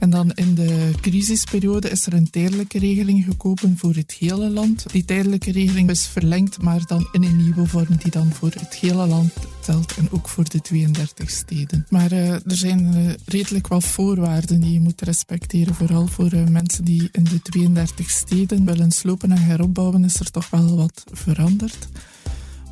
En 0.00 0.10
dan 0.10 0.32
in 0.32 0.54
de 0.54 0.90
crisisperiode 1.00 1.90
is 1.90 2.06
er 2.06 2.12
een 2.12 2.30
tijdelijke 2.30 2.78
regeling 2.78 3.24
gekomen 3.24 3.76
voor 3.76 3.94
het 3.94 4.12
hele 4.18 4.50
land. 4.50 4.84
Die 4.92 5.04
tijdelijke 5.04 5.52
regeling 5.52 5.90
is 5.90 6.06
verlengd, 6.06 6.62
maar 6.62 6.86
dan 6.86 7.08
in 7.12 7.22
een 7.22 7.36
nieuwe 7.36 7.66
vorm 7.66 7.96
die 8.02 8.10
dan 8.10 8.32
voor 8.32 8.50
het 8.58 8.74
hele 8.74 9.06
land 9.06 9.32
telt 9.60 9.96
en 9.96 10.08
ook 10.10 10.28
voor 10.28 10.48
de 10.48 10.60
32 10.60 11.30
steden. 11.30 11.86
Maar 11.88 12.12
uh, 12.12 12.32
er 12.32 12.42
zijn 12.56 12.94
uh, 12.94 13.12
redelijk 13.24 13.66
wat 13.66 13.84
voorwaarden 13.84 14.60
die 14.60 14.72
je 14.72 14.80
moet 14.80 15.00
respecteren. 15.00 15.74
Vooral 15.74 16.06
voor 16.06 16.32
uh, 16.32 16.46
mensen 16.46 16.84
die 16.84 17.08
in 17.12 17.24
de 17.24 17.42
32 17.42 18.10
steden 18.10 18.64
willen 18.64 18.90
slopen 18.90 19.30
en 19.30 19.38
heropbouwen 19.38 20.04
is 20.04 20.20
er 20.20 20.30
toch 20.30 20.50
wel 20.50 20.76
wat 20.76 21.04
veranderd. 21.12 21.88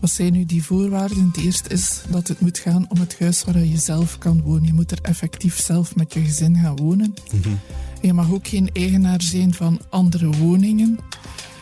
Wat 0.00 0.10
zijn 0.10 0.32
nu 0.32 0.44
die 0.44 0.64
voorwaarden? 0.64 1.26
Het 1.26 1.44
eerste 1.44 1.68
is 1.68 2.02
dat 2.08 2.28
het 2.28 2.40
moet 2.40 2.58
gaan 2.58 2.86
om 2.88 2.98
het 2.98 3.18
huis 3.18 3.44
waar 3.44 3.64
je 3.64 3.76
zelf 3.76 4.18
kan 4.18 4.42
wonen. 4.42 4.64
Je 4.64 4.72
moet 4.72 4.90
er 4.90 4.98
effectief 5.02 5.60
zelf 5.60 5.96
met 5.96 6.14
je 6.14 6.20
gezin 6.20 6.56
gaan 6.56 6.76
wonen. 6.76 7.14
Mm 7.32 7.58
Je 8.00 8.12
mag 8.12 8.32
ook 8.32 8.48
geen 8.48 8.70
eigenaar 8.72 9.22
zijn 9.22 9.54
van 9.54 9.80
andere 9.90 10.30
woningen. 10.30 10.98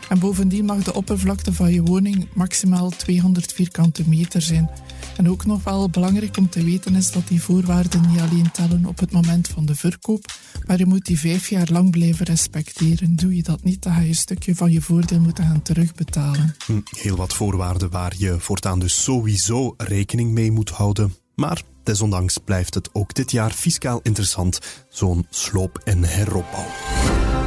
En 0.09 0.19
bovendien 0.19 0.65
mag 0.65 0.83
de 0.83 0.95
oppervlakte 0.95 1.53
van 1.53 1.73
je 1.73 1.83
woning 1.83 2.29
maximaal 2.35 2.91
200 2.91 3.53
vierkante 3.53 4.03
meter 4.07 4.43
zijn. 4.43 4.71
En 5.17 5.29
ook 5.31 5.45
nog 5.45 5.65
wel 5.65 5.91
belangrijk 5.91 6.37
om 6.37 6.49
te 6.49 6.65
weten 6.65 6.95
is 6.95 7.13
dat 7.13 7.29
die 7.29 7.43
voorwaarden 7.43 8.09
niet 8.09 8.21
alleen 8.21 8.51
tellen 8.51 8.85
op 8.85 8.99
het 8.99 9.13
moment 9.13 9.49
van 9.49 9.67
de 9.67 9.75
verkoop, 9.75 10.25
maar 10.67 10.79
je 10.79 10.87
moet 10.87 11.05
die 11.05 11.19
vijf 11.19 11.49
jaar 11.49 11.69
lang 11.73 11.91
blijven 11.91 12.27
respecteren. 12.27 13.17
Doe 13.17 13.37
je 13.37 13.43
dat 13.43 13.63
niet, 13.63 13.83
dan 13.83 13.93
ga 13.93 14.01
je 14.01 14.09
een 14.09 14.15
stukje 14.15 14.55
van 14.55 14.71
je 14.71 14.81
voordeel 14.81 15.21
moeten 15.21 15.45
gaan 15.45 15.63
terugbetalen. 15.63 16.57
Hm, 16.67 16.81
heel 16.97 17.17
wat 17.17 17.35
voorwaarden 17.35 17.91
waar 17.91 18.15
je 18.19 18.41
voortaan 18.41 18.79
dus 18.79 19.03
sowieso 19.03 19.75
rekening 19.77 20.33
mee 20.33 20.51
moet 20.51 20.71
houden. 20.71 21.15
Maar 21.35 21.63
desondanks 21.83 22.39
blijft 22.39 22.75
het 22.75 22.89
ook 22.93 23.15
dit 23.15 23.31
jaar 23.31 23.51
fiscaal 23.51 24.01
interessant, 24.03 24.59
zo'n 24.89 25.27
sloop- 25.31 25.81
en 25.85 26.03
heropbouw. 26.03 27.46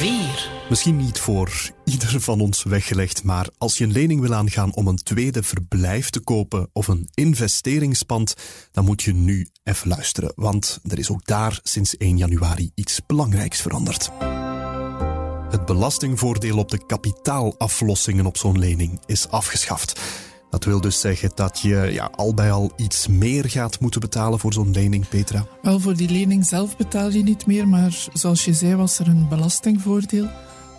4. 0.00 0.50
Misschien 0.68 0.96
niet 0.96 1.18
voor 1.18 1.70
ieder 1.84 2.20
van 2.20 2.40
ons 2.40 2.62
weggelegd, 2.62 3.22
maar 3.22 3.48
als 3.58 3.78
je 3.78 3.84
een 3.84 3.92
lening 3.92 4.20
wil 4.20 4.34
aangaan 4.34 4.74
om 4.74 4.86
een 4.86 4.96
tweede 4.96 5.42
verblijf 5.42 6.10
te 6.10 6.20
kopen 6.20 6.68
of 6.72 6.88
een 6.88 7.08
investeringspand, 7.14 8.34
dan 8.70 8.84
moet 8.84 9.02
je 9.02 9.14
nu 9.14 9.48
even 9.62 9.88
luisteren, 9.88 10.32
want 10.36 10.78
er 10.88 10.98
is 10.98 11.10
ook 11.10 11.26
daar 11.26 11.60
sinds 11.62 11.96
1 11.96 12.16
januari 12.16 12.70
iets 12.74 13.00
belangrijks 13.06 13.60
veranderd. 13.60 14.10
Het 15.50 15.66
belastingvoordeel 15.66 16.58
op 16.58 16.70
de 16.70 16.86
kapitaalaflossingen 16.86 18.26
op 18.26 18.36
zo'n 18.36 18.58
lening 18.58 19.00
is 19.06 19.28
afgeschaft. 19.28 20.00
Dat 20.50 20.64
wil 20.64 20.80
dus 20.80 21.00
zeggen 21.00 21.30
dat 21.34 21.60
je 21.60 21.88
ja, 21.92 22.10
al 22.16 22.34
bij 22.34 22.52
al 22.52 22.72
iets 22.76 23.06
meer 23.06 23.50
gaat 23.50 23.80
moeten 23.80 24.00
betalen 24.00 24.38
voor 24.38 24.52
zo'n 24.52 24.70
lening, 24.70 25.08
Petra? 25.08 25.46
Wel, 25.62 25.80
voor 25.80 25.96
die 25.96 26.10
lening 26.10 26.46
zelf 26.46 26.76
betaal 26.76 27.10
je 27.10 27.22
niet 27.22 27.46
meer, 27.46 27.68
maar 27.68 28.08
zoals 28.12 28.44
je 28.44 28.52
zei 28.52 28.74
was 28.74 28.98
er 28.98 29.08
een 29.08 29.28
belastingvoordeel. 29.28 30.28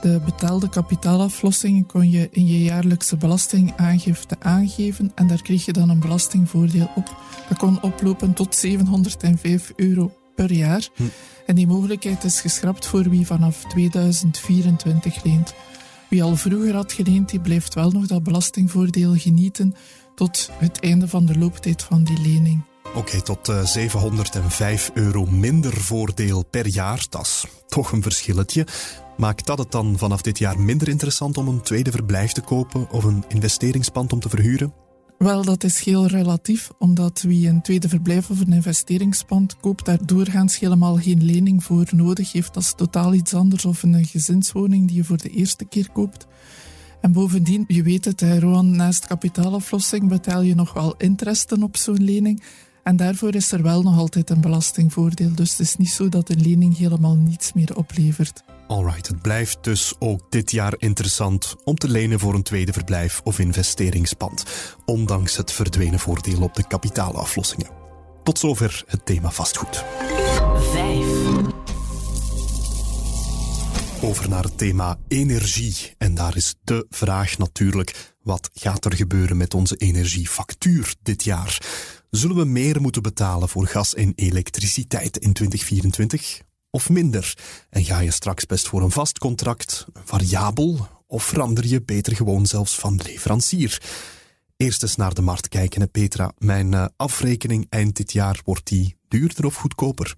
De 0.02 0.22
betaalde 0.26 0.70
kapitaalaflossingen 0.70 1.86
kon 1.86 2.10
je 2.10 2.28
in 2.32 2.48
je 2.48 2.64
jaarlijkse 2.64 3.18
belastingaangifte 3.18 4.36
aangeven 4.40 5.12
en 5.16 5.28
daar 5.28 5.42
kreeg 5.42 5.66
je 5.66 5.74
dan 5.74 5.90
een 5.90 6.00
belastingvoordeel 6.00 6.90
op. 6.96 7.16
Dat 7.50 7.58
kon 7.58 7.82
oplopen 7.82 8.34
tot 8.34 8.56
705 8.56 9.74
euro 9.76 10.12
per 10.36 10.52
jaar. 10.52 10.88
Hm. 10.96 11.04
En 11.46 11.56
die 11.56 11.68
mogelijkheid 11.68 12.24
is 12.24 12.42
geschrapt 12.42 12.86
voor 12.86 13.10
wie 13.10 13.26
vanaf 13.26 13.64
2024 13.68 15.24
leent. 15.24 15.54
Wie 16.12 16.24
al 16.24 16.36
vroeger 16.36 16.76
had 16.76 16.92
geleend, 16.92 17.30
die 17.30 17.40
blijft 17.40 17.74
wel 17.74 17.92
nog 17.92 18.08
dat 18.08 18.24
belastingvoordeel 18.24 19.16
genieten 19.16 19.76
tot 20.16 20.50
het 20.54 20.80
einde 20.80 21.08
van 21.08 21.26
de 21.26 21.38
looptijd 21.38 21.84
van 21.84 22.04
die 22.04 22.22
lening. 22.22 22.64
Oké, 22.96 23.22
tot 23.22 23.50
uh, 23.50 23.60
eh, 23.60 23.66
705 23.66 24.92
euro 24.94 25.26
minder 25.26 25.74
voordeel 25.74 26.46
per 26.46 26.68
jaar. 26.68 27.06
Dat 27.10 27.22
is 27.22 27.46
toch 27.68 27.92
een 27.92 28.02
verschilletje. 28.02 28.68
Maakt 29.18 29.46
dat 29.46 29.58
het 29.58 29.72
dan 29.72 29.98
vanaf 29.98 30.22
dit 30.22 30.38
jaar 30.38 30.60
minder 30.60 30.88
interessant 30.88 31.38
om 31.38 31.48
een 31.48 31.62
tweede 31.62 31.92
verblijf 31.92 32.32
te 32.32 32.42
kopen 32.42 32.90
of 32.90 33.04
een 33.04 33.24
investeringspand 33.28 34.14
om 34.14 34.20
te 34.20 34.30
verhuren? 34.30 34.74
Wel, 35.22 35.44
dat 35.44 35.64
is 35.64 35.84
heel 35.84 36.06
relatief, 36.06 36.72
omdat 36.78 37.22
wie 37.22 37.48
een 37.48 37.62
tweede 37.62 37.90
verblijf 37.90 38.30
of 38.30 38.40
een 38.40 38.54
investeringspand 38.54 39.58
koopt, 39.60 39.86
daar 39.86 40.06
doorgaans 40.06 40.60
helemaal 40.60 40.96
geen 40.96 41.24
lening 41.26 41.64
voor 41.64 41.88
nodig 41.96 42.32
heeft. 42.32 42.54
Dat 42.54 42.64
is 42.64 42.74
totaal 42.76 43.14
iets 43.14 43.34
anders 43.34 43.66
of 43.66 43.84
een 43.84 44.06
gezinswoning 44.06 44.88
die 44.88 44.96
je 44.96 45.04
voor 45.04 45.18
de 45.18 45.30
eerste 45.30 45.66
keer 45.66 45.90
koopt. 45.94 46.28
En 47.02 47.12
bovendien, 47.12 47.64
je 47.68 47.84
weet 47.84 48.06
het, 48.06 48.22
Roan, 48.22 48.76
naast 48.76 49.08
kapitaalaflossing 49.08 50.08
betaal 50.08 50.42
je 50.42 50.56
nog 50.56 50.74
wel 50.74 50.96
interesten 50.98 51.64
op 51.64 51.78
zo'n 51.78 52.04
lening. 52.04 52.44
En 52.84 52.96
daarvoor 52.96 53.36
is 53.36 53.52
er 53.52 53.62
wel 53.62 53.82
nog 53.82 53.98
altijd 53.98 54.30
een 54.30 54.42
belastingvoordeel. 54.42 55.36
Dus 55.36 55.50
het 55.50 55.60
is 55.60 55.76
niet 55.76 55.90
zo 55.90 56.10
dat 56.10 56.30
een 56.30 56.42
lening 56.42 56.78
helemaal 56.78 57.16
niets 57.16 57.54
meer 57.54 57.76
oplevert. 57.76 58.44
Alright, 58.68 59.08
het 59.08 59.22
blijft 59.22 59.64
dus 59.64 59.94
ook 60.00 60.32
dit 60.32 60.52
jaar 60.52 60.74
interessant 60.78 61.56
om 61.64 61.76
te 61.76 61.90
lenen 61.90 62.20
voor 62.20 62.34
een 62.34 62.44
tweede 62.44 62.74
verblijf 62.74 63.22
of 63.24 63.40
investeringspand, 63.40 64.44
ondanks 64.86 65.38
het 65.38 65.52
verdwenen 65.52 66.00
voordeel 66.00 66.42
op 66.42 66.54
de 66.54 66.68
kapitaalaflossingen. 66.68 67.70
Tot 68.24 68.40
zover 68.40 68.84
het 68.88 69.06
thema 69.06 69.32
vastgoed. 69.32 69.84
5. 70.72 71.06
Over 74.02 74.30
naar 74.30 74.44
het 74.44 74.58
thema 74.58 74.98
energie. 75.08 75.94
En 75.98 76.16
daar 76.16 76.36
is 76.36 76.56
de 76.64 76.86
vraag 76.90 77.38
natuurlijk: 77.38 78.14
wat 78.24 78.50
gaat 78.54 78.86
er 78.86 78.96
gebeuren 78.96 79.38
met 79.38 79.54
onze 79.54 79.76
energiefactuur 79.76 80.96
dit 81.04 81.24
jaar? 81.24 81.58
Zullen 82.12 82.36
we 82.36 82.46
meer 82.46 82.82
moeten 82.82 83.02
betalen 83.02 83.50
voor 83.50 83.68
gas 83.68 83.96
en 83.96 84.14
elektriciteit 84.16 85.18
in 85.18 85.34
2024? 85.34 86.42
Of 86.70 86.90
minder? 86.90 87.38
En 87.70 87.84
ga 87.84 88.00
je 88.00 88.12
straks 88.12 88.46
best 88.46 88.68
voor 88.68 88.82
een 88.82 88.92
vast 88.92 89.18
contract, 89.18 89.86
variabel, 90.04 90.88
of 91.08 91.24
verander 91.24 91.66
je 91.66 91.82
beter 91.82 92.16
gewoon 92.16 92.46
zelfs 92.46 92.76
van 92.76 93.00
leverancier? 93.04 93.82
Eerst 94.58 94.84
eens 94.84 94.96
naar 94.96 95.14
de 95.14 95.22
markt 95.22 95.48
kijken, 95.48 95.92
Petra. 95.92 96.32
Mijn 96.38 96.72
uh, 96.72 96.86
afrekening 96.96 97.66
eind 97.70 97.96
dit 97.96 98.12
jaar, 98.12 98.42
wordt 98.46 98.68
die 98.68 98.96
duurder 99.08 99.46
of 99.46 99.56
goedkoper? 99.56 100.16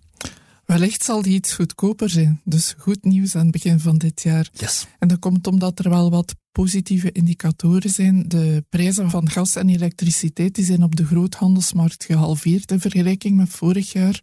Wellicht 0.65 1.03
zal 1.03 1.21
die 1.21 1.33
iets 1.33 1.53
goedkoper 1.53 2.09
zijn. 2.09 2.41
Dus 2.43 2.75
goed 2.77 3.05
nieuws 3.05 3.35
aan 3.35 3.41
het 3.41 3.51
begin 3.51 3.79
van 3.79 3.97
dit 3.97 4.21
jaar. 4.21 4.49
Yes. 4.53 4.87
En 4.99 5.07
dat 5.07 5.19
komt 5.19 5.47
omdat 5.47 5.79
er 5.79 5.89
wel 5.89 6.09
wat 6.09 6.35
positieve 6.51 7.11
indicatoren 7.11 7.89
zijn. 7.89 8.27
De 8.27 8.65
prijzen 8.69 9.09
van 9.09 9.29
gas 9.29 9.55
en 9.55 9.69
elektriciteit 9.69 10.55
die 10.55 10.65
zijn 10.65 10.83
op 10.83 10.95
de 10.95 11.05
groothandelsmarkt 11.05 12.03
gehalveerd 12.03 12.71
in 12.71 12.79
vergelijking 12.79 13.37
met 13.37 13.49
vorig 13.49 13.91
jaar. 13.91 14.21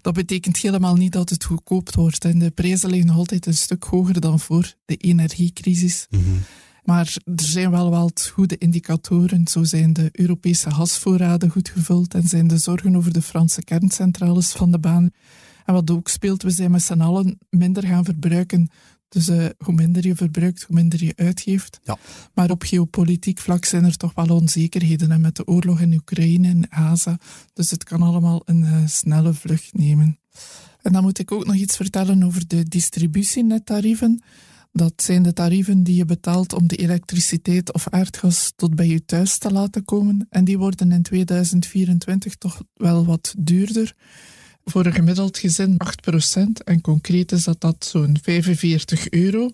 Dat 0.00 0.14
betekent 0.14 0.56
helemaal 0.56 0.94
niet 0.94 1.12
dat 1.12 1.28
het 1.30 1.44
goedkoop 1.44 1.94
wordt. 1.94 2.24
En 2.24 2.38
de 2.38 2.50
prijzen 2.50 2.90
liggen 2.90 3.06
nog 3.06 3.16
altijd 3.16 3.46
een 3.46 3.54
stuk 3.54 3.84
hoger 3.84 4.20
dan 4.20 4.40
voor 4.40 4.74
de 4.84 4.96
energiecrisis. 4.96 6.06
Mhm. 6.10 6.22
Maar 6.84 7.16
er 7.24 7.44
zijn 7.44 7.70
wel 7.70 7.90
wat 7.90 8.30
goede 8.34 8.58
indicatoren. 8.58 9.46
Zo 9.48 9.64
zijn 9.64 9.92
de 9.92 10.08
Europese 10.12 10.70
gasvoorraden 10.70 11.50
goed 11.50 11.68
gevuld 11.68 12.14
en 12.14 12.28
zijn 12.28 12.46
de 12.46 12.58
zorgen 12.58 12.96
over 12.96 13.12
de 13.12 13.22
Franse 13.22 13.62
kerncentrales 13.62 14.50
van 14.50 14.70
de 14.70 14.78
baan. 14.78 15.10
En 15.70 15.76
wat 15.76 15.90
ook 15.90 16.08
speelt, 16.08 16.42
we 16.42 16.50
zijn 16.50 16.70
met 16.70 16.82
z'n 16.82 17.00
allen 17.00 17.38
minder 17.50 17.86
gaan 17.86 18.04
verbruiken. 18.04 18.70
Dus 19.08 19.28
uh, 19.28 19.46
hoe 19.58 19.74
minder 19.74 20.06
je 20.06 20.14
verbruikt, 20.14 20.62
hoe 20.62 20.76
minder 20.76 21.04
je 21.04 21.12
uitgeeft. 21.16 21.80
Ja. 21.84 21.98
Maar 22.34 22.50
op 22.50 22.62
geopolitiek 22.62 23.38
vlak 23.38 23.64
zijn 23.64 23.84
er 23.84 23.96
toch 23.96 24.14
wel 24.14 24.36
onzekerheden. 24.36 25.10
En 25.10 25.20
met 25.20 25.36
de 25.36 25.46
oorlog 25.46 25.80
in 25.80 25.92
Oekraïne 25.92 26.48
en 26.48 26.66
Gaza. 26.70 27.18
Dus 27.52 27.70
het 27.70 27.84
kan 27.84 28.02
allemaal 28.02 28.42
een 28.44 28.62
uh, 28.62 28.86
snelle 28.86 29.34
vlucht 29.34 29.72
nemen. 29.72 30.18
En 30.82 30.92
dan 30.92 31.02
moet 31.02 31.18
ik 31.18 31.32
ook 31.32 31.46
nog 31.46 31.54
iets 31.54 31.76
vertellen 31.76 32.22
over 32.22 32.46
de 32.46 32.64
distributienettarieven. 32.64 34.22
Dat 34.72 34.92
zijn 34.96 35.22
de 35.22 35.32
tarieven 35.32 35.82
die 35.82 35.96
je 35.96 36.04
betaalt 36.04 36.52
om 36.52 36.66
de 36.66 36.76
elektriciteit 36.76 37.72
of 37.72 37.88
aardgas 37.88 38.52
tot 38.56 38.74
bij 38.74 38.86
je 38.86 39.04
thuis 39.04 39.38
te 39.38 39.52
laten 39.52 39.84
komen. 39.84 40.26
En 40.30 40.44
die 40.44 40.58
worden 40.58 40.92
in 40.92 41.02
2024 41.02 42.34
toch 42.34 42.62
wel 42.74 43.06
wat 43.06 43.34
duurder 43.38 43.94
voor 44.64 44.86
een 44.86 44.92
gemiddeld 44.92 45.38
gezin 45.38 45.76
8%. 45.78 46.64
En 46.64 46.80
concreet 46.80 47.32
is 47.32 47.44
dat 47.44 47.60
dat 47.60 47.86
zo'n 47.90 48.18
45 48.22 49.10
euro. 49.10 49.50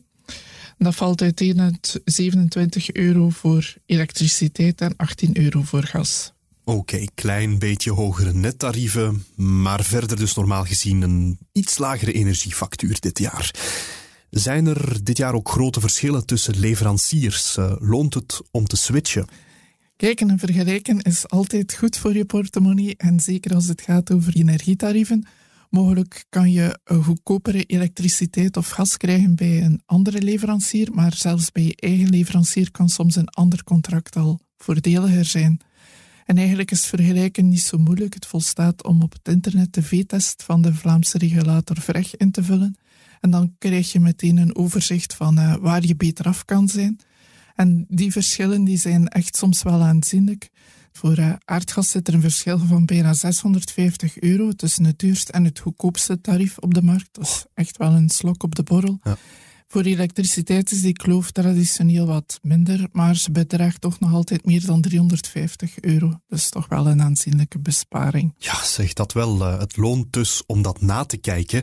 Dat 0.79 0.95
valt 0.95 1.23
uiteen 1.23 1.61
uit 1.61 2.01
27 2.05 2.93
euro 2.93 3.31
voor 3.31 3.75
elektriciteit 3.87 4.81
en 4.81 4.97
18 4.97 5.39
euro 5.39 5.63
voor 5.63 5.83
gas. 5.83 6.33
Oké, 6.65 7.05
klein 7.15 7.59
beetje 7.59 7.91
hogere 7.91 8.33
nettarieven, 8.33 9.25
maar 9.35 9.85
verder 9.85 10.17
dus 10.17 10.35
normaal 10.35 10.65
gezien 10.65 11.03
een 11.03 11.39
iets 11.53 11.79
lagere 11.79 12.13
energiefactuur 12.13 13.01
dit 13.01 13.19
jaar. 13.19 13.51
Zijn 14.31 14.67
er 14.67 15.05
dit 15.05 15.17
jaar 15.17 15.35
ook 15.35 15.49
grote 15.49 15.81
verschillen 15.81 16.27
tussen 16.27 16.59
leveranciers? 16.59 17.57
Uh, 17.57 17.77
loont 17.79 18.15
het 18.15 18.41
om 18.51 18.67
te 18.67 18.77
switchen? 18.77 19.27
Kijken 19.97 20.31
en 20.31 20.39
vergelijken 20.39 21.01
is 21.01 21.29
altijd 21.29 21.75
goed 21.75 21.97
voor 21.97 22.17
je 22.17 22.25
portemonnee 22.25 22.97
en 22.97 23.21
zeker 23.21 23.55
als 23.55 23.69
het 23.69 23.81
gaat 23.81 24.13
over 24.13 24.37
energietarieven. 24.37 25.27
Mogelijk 25.71 26.25
kan 26.29 26.53
je 26.53 26.79
goedkopere 26.85 27.65
elektriciteit 27.65 28.57
of 28.57 28.69
gas 28.69 28.97
krijgen 28.97 29.35
bij 29.35 29.63
een 29.63 29.81
andere 29.87 30.23
leverancier, 30.23 30.93
maar 30.93 31.15
zelfs 31.15 31.53
bij 31.53 31.63
je 31.63 31.77
eigen 31.77 32.09
leverancier 32.09 32.71
kan 32.71 32.89
soms 32.89 33.17
een 33.17 33.29
ander 33.29 33.65
contract 33.65 34.17
al 34.17 34.41
voordeliger 34.57 35.25
zijn. 35.25 35.61
En 36.25 36.39
eigenlijk 36.39 36.71
is 36.71 36.87
vergelijken 36.87 37.49
niet 37.49 37.61
zo 37.61 37.79
moeilijk. 37.79 38.15
Het 38.15 38.27
volstaat 38.27 38.85
om 38.85 39.03
op 39.03 39.13
het 39.13 39.29
internet 39.29 39.73
de 39.73 39.83
V-test 39.83 40.43
van 40.43 40.63
de 40.63 40.75
Vlaamse 40.75 41.19
regulator 41.19 41.81
VREG 41.81 42.17
in 42.17 42.31
te 42.31 42.45
vullen. 42.45 42.79
En 43.21 43.31
dan 43.31 43.55
krijg 43.59 43.93
je 43.93 44.01
meteen 44.01 44.37
een 44.37 44.57
overzicht 44.57 45.15
van 45.15 45.39
uh, 45.39 45.55
waar 45.57 45.87
je 45.87 45.97
beter 45.97 46.27
af 46.27 46.45
kan 46.45 46.69
zijn. 46.69 47.01
En 47.57 47.87
die 47.89 48.13
verschillen 48.13 48.65
die 48.65 48.79
zijn 48.79 49.09
echt 49.09 49.37
soms 49.37 49.63
wel 49.63 49.83
aanzienlijk. 49.83 50.49
Voor 50.93 51.19
uh, 51.19 51.33
aardgas 51.45 51.91
zit 51.91 52.09
er 52.09 52.15
een 52.15 52.21
verschil 52.21 52.59
van 52.59 52.85
bijna 52.85 53.13
650 53.13 54.19
euro 54.19 54.53
tussen 54.53 54.85
het 54.85 54.99
duurste 54.99 55.33
en 55.33 55.45
het 55.45 55.59
goedkoopste 55.59 56.21
tarief 56.21 56.59
op 56.59 56.75
de 56.75 56.83
markt. 56.83 57.09
Dat 57.13 57.25
is 57.25 57.45
echt 57.55 57.77
wel 57.77 57.93
een 57.93 58.09
slok 58.09 58.43
op 58.43 58.55
de 58.55 58.63
borrel. 58.63 58.99
Ja. 59.03 59.17
Voor 59.69 59.83
elektriciteit 59.83 60.71
is 60.71 60.81
die 60.81 60.93
kloof 60.93 61.31
traditioneel 61.31 62.07
wat 62.07 62.39
minder, 62.43 62.89
maar 62.93 63.17
ze 63.17 63.31
bedraagt 63.31 63.81
toch 63.81 64.01
nog 64.01 64.13
altijd 64.13 64.45
meer 64.45 64.67
dan 64.67 64.81
350 64.81 65.81
euro. 65.81 66.21
Dus 66.29 66.49
toch 66.49 66.69
wel 66.69 66.87
een 66.87 67.03
aanzienlijke 67.03 67.59
besparing. 67.59 68.35
Ja, 68.39 68.65
zeg 68.65 68.93
dat 68.93 69.13
wel. 69.13 69.41
Eh, 69.41 69.59
het 69.59 69.77
loont 69.77 70.13
dus 70.13 70.43
om 70.47 70.63
dat 70.63 70.81
na 70.81 71.05
te 71.05 71.17
kijken. 71.17 71.63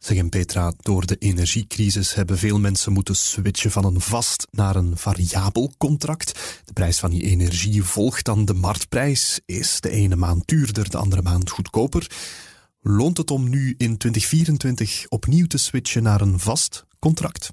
Zeg 0.00 0.28
Petra, 0.28 0.72
door 0.82 1.06
de 1.06 1.16
energiecrisis 1.16 2.14
hebben 2.14 2.38
veel 2.38 2.58
mensen 2.58 2.92
moeten 2.92 3.16
switchen 3.16 3.70
van 3.70 3.84
een 3.84 4.00
vast 4.00 4.46
naar 4.50 4.76
een 4.76 4.96
variabel 4.96 5.72
contract. 5.78 6.60
De 6.64 6.72
prijs 6.72 6.98
van 6.98 7.10
die 7.10 7.22
energie 7.22 7.82
volgt 7.82 8.24
dan 8.24 8.44
de 8.44 8.54
marktprijs. 8.54 9.40
Is 9.46 9.80
de 9.80 9.90
ene 9.90 10.16
maand 10.16 10.46
duurder, 10.46 10.90
de 10.90 10.96
andere 10.96 11.22
maand 11.22 11.50
goedkoper. 11.50 12.10
Loont 12.80 13.16
het 13.16 13.30
om 13.30 13.48
nu 13.48 13.74
in 13.76 13.96
2024 13.96 15.06
opnieuw 15.08 15.46
te 15.46 15.58
switchen 15.58 16.02
naar 16.02 16.20
een 16.20 16.38
vast 16.38 16.84
contract? 16.98 17.52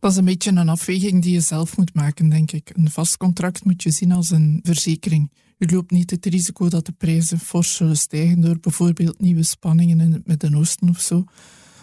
Dat 0.00 0.10
is 0.10 0.16
een 0.16 0.24
beetje 0.24 0.50
een 0.50 0.68
afweging 0.68 1.22
die 1.22 1.32
je 1.32 1.40
zelf 1.40 1.76
moet 1.76 1.94
maken, 1.94 2.28
denk 2.28 2.52
ik. 2.52 2.70
Een 2.74 2.90
vast 2.90 3.16
contract 3.16 3.64
moet 3.64 3.82
je 3.82 3.90
zien 3.90 4.12
als 4.12 4.30
een 4.30 4.60
verzekering. 4.62 5.30
U 5.60 5.66
loopt 5.66 5.90
niet 5.90 6.10
het 6.10 6.26
risico 6.26 6.68
dat 6.68 6.86
de 6.86 6.92
prijzen 6.92 7.38
fors 7.38 7.74
zullen 7.76 7.96
stijgen 7.96 8.40
door 8.40 8.60
bijvoorbeeld 8.60 9.20
nieuwe 9.20 9.42
spanningen 9.42 10.00
in 10.00 10.12
het 10.12 10.26
Midden-Oosten 10.26 10.88
of 10.88 11.00
zo. 11.00 11.24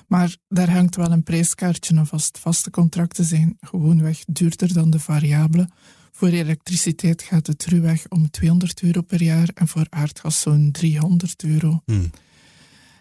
Maar 0.08 0.36
daar 0.48 0.70
hangt 0.70 0.96
wel 0.96 1.12
een 1.12 1.24
prijskaartje 1.24 1.98
aan 1.98 2.08
vast. 2.08 2.40
Vaste 2.40 2.70
contracten 2.70 3.26
zijn 3.26 3.58
gewoonweg 3.60 4.24
duurder 4.28 4.74
dan 4.74 4.90
de 4.90 5.00
variabele. 5.00 5.70
Voor 6.12 6.28
elektriciteit 6.28 7.22
gaat 7.22 7.48
het 7.48 7.66
ruwweg 7.66 8.06
om 8.10 8.30
200 8.32 8.82
euro 8.82 9.02
per 9.02 9.24
jaar 9.24 9.50
en 9.54 9.68
voor 9.68 9.86
aardgas 9.90 10.42
zo'n 10.42 10.72
300 10.72 11.44
euro. 11.44 11.82
Hmm. 11.86 12.10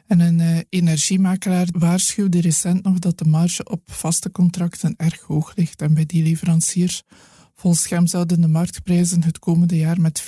En 0.07 0.21
een 0.21 0.39
uh, 0.39 0.59
energiemakelaar 0.69 1.67
waarschuwde 1.71 2.41
recent 2.41 2.83
nog 2.83 2.99
dat 2.99 3.19
de 3.19 3.25
marge 3.25 3.65
op 3.65 3.83
vaste 3.85 4.31
contracten 4.31 4.95
erg 4.97 5.21
hoog 5.21 5.53
ligt. 5.55 5.83
En 5.83 5.95
bij 5.95 6.07
die 6.07 6.23
leveranciers, 6.23 7.03
volgens 7.57 7.89
hem, 7.89 8.07
zouden 8.07 8.41
de 8.41 8.49
marktprijzen 8.49 9.23
het 9.23 9.39
komende 9.39 9.77
jaar 9.77 10.01
met 10.01 10.23
40% 10.23 10.27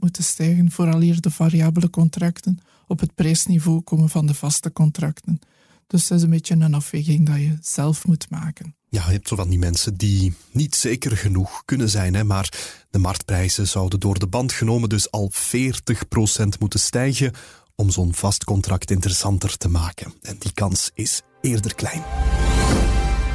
moeten 0.00 0.24
stijgen, 0.24 0.70
vooraleer 0.70 1.20
de 1.20 1.30
variabele 1.30 1.90
contracten 1.90 2.58
op 2.86 3.00
het 3.00 3.14
prijsniveau 3.14 3.80
komen 3.80 4.08
van 4.08 4.26
de 4.26 4.34
vaste 4.34 4.72
contracten. 4.72 5.38
Dus 5.86 6.06
dat 6.06 6.18
is 6.18 6.24
een 6.24 6.30
beetje 6.30 6.54
een 6.54 6.74
afweging 6.74 7.26
dat 7.26 7.36
je 7.36 7.58
zelf 7.60 8.06
moet 8.06 8.30
maken. 8.30 8.74
Ja, 8.88 9.04
je 9.06 9.12
hebt 9.12 9.28
zo 9.28 9.36
van 9.36 9.48
die 9.48 9.58
mensen 9.58 9.96
die 9.96 10.34
niet 10.50 10.74
zeker 10.74 11.16
genoeg 11.16 11.62
kunnen 11.64 11.90
zijn, 11.90 12.14
hè, 12.14 12.24
maar 12.24 12.52
de 12.90 12.98
marktprijzen 12.98 13.68
zouden 13.68 14.00
door 14.00 14.18
de 14.18 14.26
band 14.26 14.52
genomen 14.52 14.88
dus 14.88 15.10
al 15.10 15.30
40% 15.32 16.58
moeten 16.58 16.80
stijgen 16.80 17.32
om 17.74 17.90
zo'n 17.90 18.14
vast 18.14 18.44
contract 18.44 18.90
interessanter 18.90 19.56
te 19.56 19.68
maken. 19.68 20.14
En 20.22 20.36
die 20.38 20.52
kans 20.52 20.90
is 20.94 21.22
eerder 21.40 21.74
klein. 21.74 22.02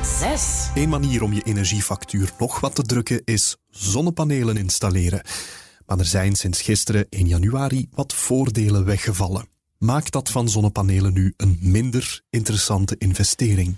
6. 0.05 0.69
Een 0.75 0.89
manier 0.89 1.23
om 1.23 1.33
je 1.33 1.41
energiefactuur 1.43 2.31
nog 2.39 2.59
wat 2.59 2.75
te 2.75 2.81
drukken 2.81 3.21
is 3.25 3.57
zonnepanelen 3.69 4.57
installeren. 4.57 5.21
Maar 5.85 5.99
er 5.99 6.05
zijn 6.05 6.35
sinds 6.35 6.61
gisteren 6.61 7.05
1 7.09 7.27
januari 7.27 7.87
wat 7.91 8.13
voordelen 8.13 8.85
weggevallen. 8.85 9.47
Maakt 9.77 10.11
dat 10.11 10.29
van 10.29 10.49
zonnepanelen 10.49 11.13
nu 11.13 11.33
een 11.37 11.57
minder 11.61 12.21
interessante 12.29 12.95
investering? 12.97 13.77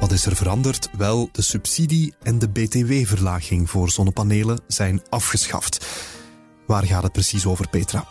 Wat 0.00 0.12
is 0.12 0.26
er 0.26 0.36
veranderd? 0.36 0.90
Wel, 0.96 1.28
de 1.32 1.42
subsidie 1.42 2.14
en 2.22 2.38
de 2.38 2.48
BTW-verlaging 2.48 3.70
voor 3.70 3.90
zonnepanelen 3.90 4.60
zijn 4.66 5.02
afgeschaft. 5.08 5.86
Waar 6.66 6.84
gaat 6.84 7.02
het 7.02 7.12
precies 7.12 7.46
over, 7.46 7.68
Petra? 7.68 8.08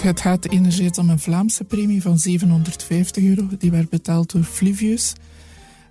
Het 0.00 0.20
gaat 0.20 0.48
enerzijds 0.48 0.98
om 0.98 1.10
een 1.10 1.18
Vlaamse 1.18 1.64
premie 1.64 2.02
van 2.02 2.18
750 2.18 3.24
euro, 3.24 3.48
die 3.58 3.70
werd 3.70 3.88
betaald 3.88 4.32
door 4.32 4.42
Flivius. 4.42 5.12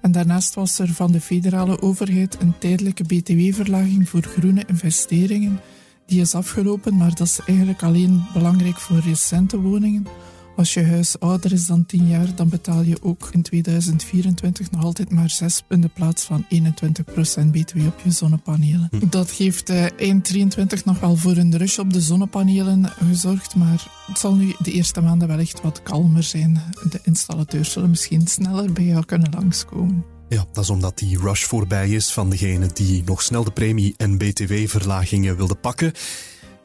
En 0.01 0.11
daarnaast 0.11 0.55
was 0.55 0.79
er 0.79 0.87
van 0.87 1.11
de 1.11 1.21
federale 1.21 1.81
overheid 1.81 2.37
een 2.41 2.57
tijdelijke 2.57 3.03
btw-verlaging 3.03 4.09
voor 4.09 4.21
groene 4.21 4.63
investeringen. 4.67 5.59
Die 6.05 6.21
is 6.21 6.35
afgelopen, 6.35 6.97
maar 6.97 7.15
dat 7.15 7.27
is 7.27 7.39
eigenlijk 7.45 7.83
alleen 7.83 8.25
belangrijk 8.33 8.79
voor 8.79 8.99
recente 8.99 9.59
woningen. 9.59 10.07
Als 10.57 10.73
je 10.73 10.85
huis 10.85 11.19
ouder 11.19 11.53
is 11.53 11.65
dan 11.65 11.85
10 11.85 12.07
jaar, 12.07 12.35
dan 12.35 12.49
betaal 12.49 12.81
je 12.81 12.97
ook 13.01 13.29
in 13.31 13.41
2024 13.41 14.71
nog 14.71 14.83
altijd 14.83 15.11
maar 15.11 15.29
6 15.29 15.63
in 15.69 15.81
de 15.81 15.87
plaats 15.87 16.23
van 16.23 16.45
21% 16.45 16.47
BTW 17.51 17.77
op 17.85 17.99
je 18.03 18.11
zonnepanelen. 18.11 18.87
Hm. 18.91 19.09
Dat 19.09 19.31
heeft 19.31 19.69
uh, 19.69 19.99
eind 19.99 20.25
23 20.25 20.85
nog 20.85 20.99
wel 20.99 21.15
voor 21.15 21.37
een 21.37 21.57
rush 21.57 21.77
op 21.77 21.93
de 21.93 22.01
zonnepanelen 22.01 22.85
gezorgd, 22.85 23.55
maar 23.55 23.87
het 24.07 24.19
zal 24.19 24.35
nu 24.35 24.53
de 24.59 24.71
eerste 24.71 25.01
maanden 25.01 25.27
wellicht 25.27 25.61
wat 25.61 25.83
kalmer 25.83 26.23
zijn. 26.23 26.61
De 26.89 26.99
installateurs 27.03 27.71
zullen 27.71 27.89
misschien 27.89 28.27
sneller 28.27 28.73
bij 28.73 28.85
jou 28.85 29.05
kunnen 29.05 29.31
langskomen. 29.33 30.05
Ja, 30.29 30.45
dat 30.53 30.63
is 30.63 30.69
omdat 30.69 30.97
die 30.97 31.19
rush 31.19 31.43
voorbij 31.43 31.89
is 31.89 32.11
van 32.11 32.29
degene 32.29 32.69
die 32.73 33.03
nog 33.05 33.21
snel 33.21 33.43
de 33.43 33.51
premie- 33.51 33.93
en 33.97 34.17
btw-verlagingen 34.17 35.37
wilde 35.37 35.55
pakken. 35.55 35.91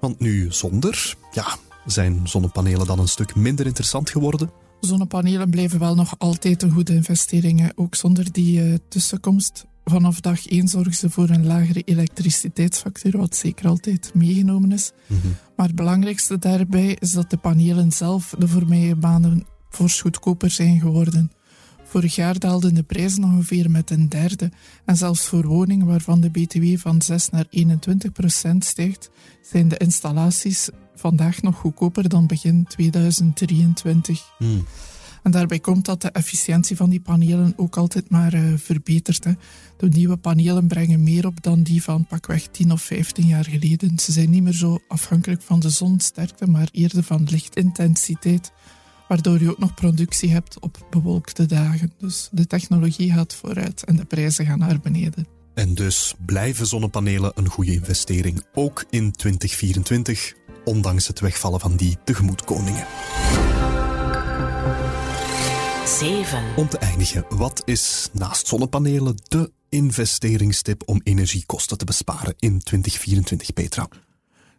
Want 0.01 0.21
nu 0.21 0.47
zonder, 0.51 1.15
ja, 1.33 1.57
zijn 1.87 2.21
zonnepanelen 2.29 2.87
dan 2.87 2.99
een 2.99 3.09
stuk 3.09 3.35
minder 3.35 3.67
interessant 3.67 4.11
geworden? 4.11 4.51
Zonnepanelen 4.81 5.51
blijven 5.51 5.79
wel 5.79 5.95
nog 5.95 6.15
altijd 6.19 6.63
een 6.63 6.71
goede 6.71 6.95
investering, 6.95 7.73
ook 7.75 7.95
zonder 7.95 8.33
die 8.33 8.63
uh, 8.63 8.75
tussenkomst. 8.89 9.67
Vanaf 9.85 10.21
dag 10.21 10.47
1 10.47 10.69
zorgen 10.69 10.95
ze 10.95 11.11
voor 11.11 11.29
een 11.29 11.47
lagere 11.47 11.83
elektriciteitsfactuur, 11.83 13.19
wat 13.19 13.37
zeker 13.37 13.69
altijd 13.69 14.11
meegenomen 14.15 14.73
is. 14.73 14.93
Mhm. 15.07 15.27
Maar 15.57 15.67
het 15.67 15.77
belangrijkste 15.77 16.39
daarbij 16.39 16.97
is 17.01 17.13
dat 17.13 17.31
de 17.31 17.37
panelen 17.37 17.93
zelf 17.93 18.35
de 18.39 18.49
voorbije 18.49 18.95
maanden 18.95 19.47
fors 19.69 20.01
goedkoper 20.01 20.51
zijn 20.51 20.81
geworden. 20.81 21.31
Vorig 21.93 22.15
jaar 22.15 22.39
daalden 22.39 22.75
de 22.75 22.83
prijzen 22.83 23.25
ongeveer 23.25 23.71
met 23.71 23.91
een 23.91 24.09
derde. 24.09 24.51
En 24.85 24.97
zelfs 24.97 25.27
voor 25.27 25.47
woningen 25.47 25.87
waarvan 25.87 26.21
de 26.21 26.31
BTW 26.31 26.77
van 26.77 27.03
6 27.03 27.29
naar 27.29 27.47
21 27.51 28.13
procent 28.13 28.65
stijgt, 28.65 29.11
zijn 29.43 29.69
de 29.69 29.77
installaties 29.77 30.69
vandaag 30.95 31.43
nog 31.43 31.57
goedkoper 31.57 32.09
dan 32.09 32.27
begin 32.27 32.65
2023. 32.65 34.35
Hmm. 34.39 34.65
En 35.23 35.31
daarbij 35.31 35.59
komt 35.59 35.85
dat 35.85 36.03
de 36.03 36.11
efficiëntie 36.11 36.77
van 36.77 36.91
die 36.91 37.01
panelen 37.01 37.53
ook 37.57 37.77
altijd 37.77 38.11
maar 38.11 38.35
uh, 38.35 38.53
verbetert. 38.57 39.25
Hè. 39.25 39.33
De 39.77 39.89
nieuwe 39.89 40.17
panelen 40.17 40.67
brengen 40.67 41.03
meer 41.03 41.27
op 41.27 41.43
dan 41.43 41.63
die 41.63 41.83
van 41.83 42.07
pakweg 42.07 42.47
10 42.47 42.73
of 42.73 42.83
15 42.83 43.27
jaar 43.27 43.45
geleden. 43.45 43.99
Ze 43.99 44.13
zijn 44.13 44.31
niet 44.31 44.43
meer 44.43 44.53
zo 44.53 44.79
afhankelijk 44.89 45.43
van 45.43 45.61
de 45.61 45.71
zonsterkte, 45.71 46.47
maar 46.47 46.69
eerder 46.71 47.03
van 47.03 47.27
lichtintensiteit 47.31 48.53
waardoor 49.13 49.41
je 49.41 49.51
ook 49.51 49.59
nog 49.59 49.75
productie 49.75 50.31
hebt 50.31 50.61
op 50.61 50.87
bewolkte 50.91 51.47
dagen. 51.47 51.93
Dus 51.99 52.29
de 52.31 52.47
technologie 52.47 53.13
gaat 53.13 53.35
vooruit 53.35 53.85
en 53.85 53.97
de 53.97 54.05
prijzen 54.05 54.47
gaan 54.47 54.59
naar 54.59 54.81
beneden. 54.81 55.27
En 55.55 55.75
dus 55.75 56.15
blijven 56.27 56.67
zonnepanelen 56.67 57.33
een 57.35 57.49
goede 57.49 57.73
investering, 57.73 58.45
ook 58.55 58.85
in 58.91 59.13
2024, 59.13 60.35
ondanks 60.65 61.07
het 61.07 61.21
wegvallen 61.21 61.61
van 61.61 61.77
die 61.77 61.97
tegemoetkomingen. 62.05 62.87
7. 65.87 66.45
Om 66.57 66.69
te 66.69 66.79
eindigen, 66.79 67.25
wat 67.29 67.63
is 67.65 68.09
naast 68.13 68.47
zonnepanelen 68.47 69.17
de 69.23 69.53
investeringstip 69.69 70.83
om 70.85 71.01
energiekosten 71.05 71.79
te 71.79 71.85
besparen 71.85 72.35
in 72.39 72.59
2024, 72.59 73.53
Petra? 73.53 73.89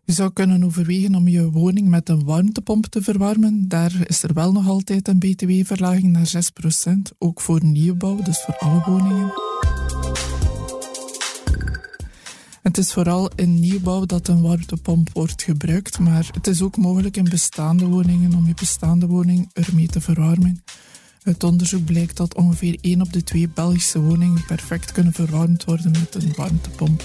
Je 0.06 0.13
zou 0.13 0.34
kunnen 0.34 0.63
overwegen 0.63 1.16
om 1.16 1.28
je 1.28 1.52
woning 1.52 1.88
met 1.88 2.10
een 2.10 2.24
warmtepomp 2.24 2.86
te 2.86 3.02
verwarmen. 3.02 3.68
Daar 3.68 3.94
is 4.04 4.24
er 4.24 4.34
wel 4.34 4.52
nog 4.52 4.68
altijd 4.68 5.08
een 5.08 5.20
btw-verlaging 5.20 6.12
naar 6.12 6.32
6%, 6.88 7.18
ook 7.18 7.42
voor 7.42 7.63
nieuwbouw, 7.63 8.22
dus 8.22 8.42
voor 8.42 8.58
alle 8.58 8.84
woningen. 8.86 9.34
Het 12.62 12.78
is 12.78 12.94
vooral 12.94 13.32
in 13.36 13.60
nieuwbouw 13.60 14.06
dat 14.06 14.28
een 14.28 14.42
warmtepomp 14.42 15.10
wordt 15.13 15.44
gebruikt, 15.44 16.00
maar 16.00 16.30
het 16.34 16.48
is 16.48 16.62
ook 16.62 16.78
mogelijk 16.78 17.18
in 17.18 17.24
bestaande 17.24 17.86
woningen 17.86 18.34
om 18.34 18.48
je 18.48 18.54
bestaande 18.54 19.08
woning 19.08 19.50
ermee 19.54 19.88
te 19.88 20.02
verwarmen. 20.02 20.63
Uit 21.24 21.44
onderzoek 21.44 21.86
blijkt 21.86 22.18
dat 22.18 22.36
ongeveer 22.36 22.78
1 22.82 23.02
op 23.02 23.13
de 23.13 23.24
2 23.24 23.50
Belgische 23.50 24.02
woningen 24.02 24.46
perfect 24.46 24.92
kunnen 24.92 25.13
verwarmd 25.13 25.63
worden 25.63 25.92
met 25.92 26.16
een 26.16 26.34
warmtepomp. 26.36 27.04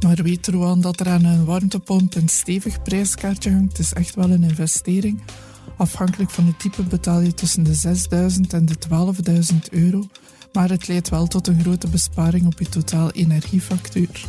Maar 0.00 0.22
weet 0.22 0.46
Roan 0.46 0.80
dat 0.80 1.00
er 1.00 1.08
aan 1.08 1.24
een 1.24 1.44
warmtepomp 1.44 2.14
een 2.14 2.28
stevig 2.28 2.82
prijskaartje 2.82 3.50
hangt? 3.50 3.76
Het 3.76 3.86
is 3.86 3.92
echt 3.92 4.14
wel 4.14 4.30
een 4.30 4.42
investering. 4.42 5.20
Afhankelijk 5.76 6.30
van 6.30 6.46
het 6.46 6.58
type 6.58 6.82
betaal 6.82 7.20
je 7.20 7.34
tussen 7.34 7.62
de 7.62 7.76
6.000 7.76 8.50
en 8.50 8.66
de 8.66 8.74
12.000 9.52 9.56
euro. 9.70 10.06
Maar 10.52 10.70
het 10.70 10.88
leidt 10.88 11.08
wel 11.08 11.26
tot 11.26 11.46
een 11.46 11.60
grote 11.60 11.88
besparing 11.88 12.46
op 12.46 12.58
je 12.58 12.68
totaal 12.68 13.10
energiefactuur. 13.10 14.24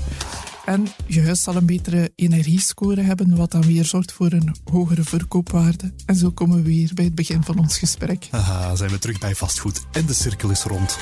En 0.66 0.88
je 1.08 1.22
huis 1.22 1.44
zal 1.44 1.56
een 1.56 1.66
betere 1.66 2.12
energiescore 2.16 3.02
hebben, 3.02 3.36
wat 3.36 3.52
dan 3.52 3.62
weer 3.62 3.86
zorgt 3.86 4.12
voor 4.12 4.32
een 4.32 4.56
hogere 4.72 5.04
verkoopwaarde. 5.04 5.94
En 6.06 6.16
zo 6.16 6.32
komen 6.32 6.56
we 6.58 6.64
weer 6.64 6.92
bij 6.94 7.06
het 7.06 7.16
begin 7.16 7.44
van 7.44 7.60
ons 7.60 7.78
gesprek. 7.78 8.28
Haha, 8.32 8.76
zijn 8.76 8.90
we 8.90 9.00
terug 9.00 9.20
bij 9.20 9.36
vastgoed 9.36 9.86
en 9.92 10.06
de 10.06 10.14
cirkel 10.14 10.50
is 10.50 10.64
rond. 10.64 10.98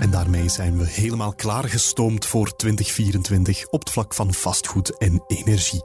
En 0.00 0.10
daarmee 0.10 0.48
zijn 0.48 0.78
we 0.78 0.86
helemaal 0.86 1.34
klaargestoomd 1.34 2.26
voor 2.26 2.56
2024 2.56 3.66
op 3.68 3.80
het 3.80 3.90
vlak 3.90 4.14
van 4.14 4.34
vastgoed 4.34 4.98
en 4.98 5.24
energie. 5.26 5.82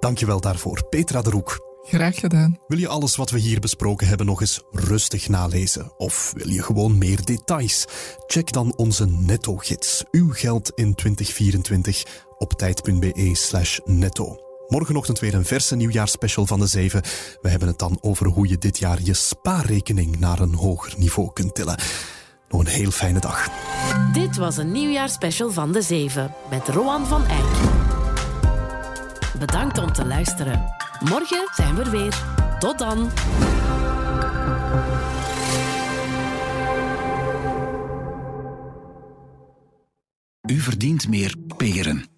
Dankjewel 0.00 0.40
daarvoor, 0.40 0.86
Petra 0.88 1.22
de 1.22 1.30
Roek. 1.30 1.64
Graag 1.88 2.16
gedaan. 2.16 2.58
Wil 2.66 2.78
je 2.78 2.88
alles 2.88 3.16
wat 3.16 3.30
we 3.30 3.38
hier 3.38 3.60
besproken 3.60 4.06
hebben 4.06 4.26
nog 4.26 4.40
eens 4.40 4.62
rustig 4.70 5.28
nalezen? 5.28 5.92
Of 5.96 6.32
wil 6.36 6.48
je 6.48 6.62
gewoon 6.62 6.98
meer 6.98 7.24
details? 7.24 7.84
Check 8.26 8.52
dan 8.52 8.76
onze 8.76 9.06
netto-gids. 9.06 10.04
Uw 10.10 10.32
geld 10.32 10.72
in 10.74 10.94
2024 10.94 12.25
op 12.38 12.52
tijd.be 12.52 13.30
slash 13.32 13.78
netto. 13.84 14.36
Morgenochtend 14.68 15.18
weer 15.18 15.34
een 15.34 15.44
verse 15.44 15.76
nieuwjaarsspecial 15.76 16.46
van 16.46 16.60
de 16.60 16.66
Zeven. 16.66 17.02
We 17.40 17.48
hebben 17.48 17.68
het 17.68 17.78
dan 17.78 17.98
over 18.00 18.26
hoe 18.26 18.48
je 18.48 18.58
dit 18.58 18.78
jaar 18.78 18.98
je 19.02 19.14
spaarrekening 19.14 20.18
naar 20.18 20.40
een 20.40 20.54
hoger 20.54 20.94
niveau 20.96 21.32
kunt 21.32 21.54
tillen. 21.54 21.78
Nog 22.48 22.60
een 22.60 22.66
heel 22.66 22.90
fijne 22.90 23.20
dag. 23.20 23.48
Dit 24.12 24.36
was 24.36 24.56
een 24.56 24.72
nieuwjaarsspecial 24.72 25.50
van 25.50 25.72
de 25.72 25.82
Zeven 25.82 26.34
met 26.50 26.68
Roan 26.68 27.06
van 27.06 27.24
Eyck. 27.26 27.44
Bedankt 29.38 29.78
om 29.78 29.92
te 29.92 30.04
luisteren. 30.04 30.74
Morgen 31.08 31.48
zijn 31.54 31.74
we 31.74 31.82
er 31.82 31.90
weer. 31.90 32.24
Tot 32.58 32.78
dan. 32.78 33.10
U 40.50 40.60
verdient 40.60 41.08
meer 41.08 41.34
peren. 41.56 42.15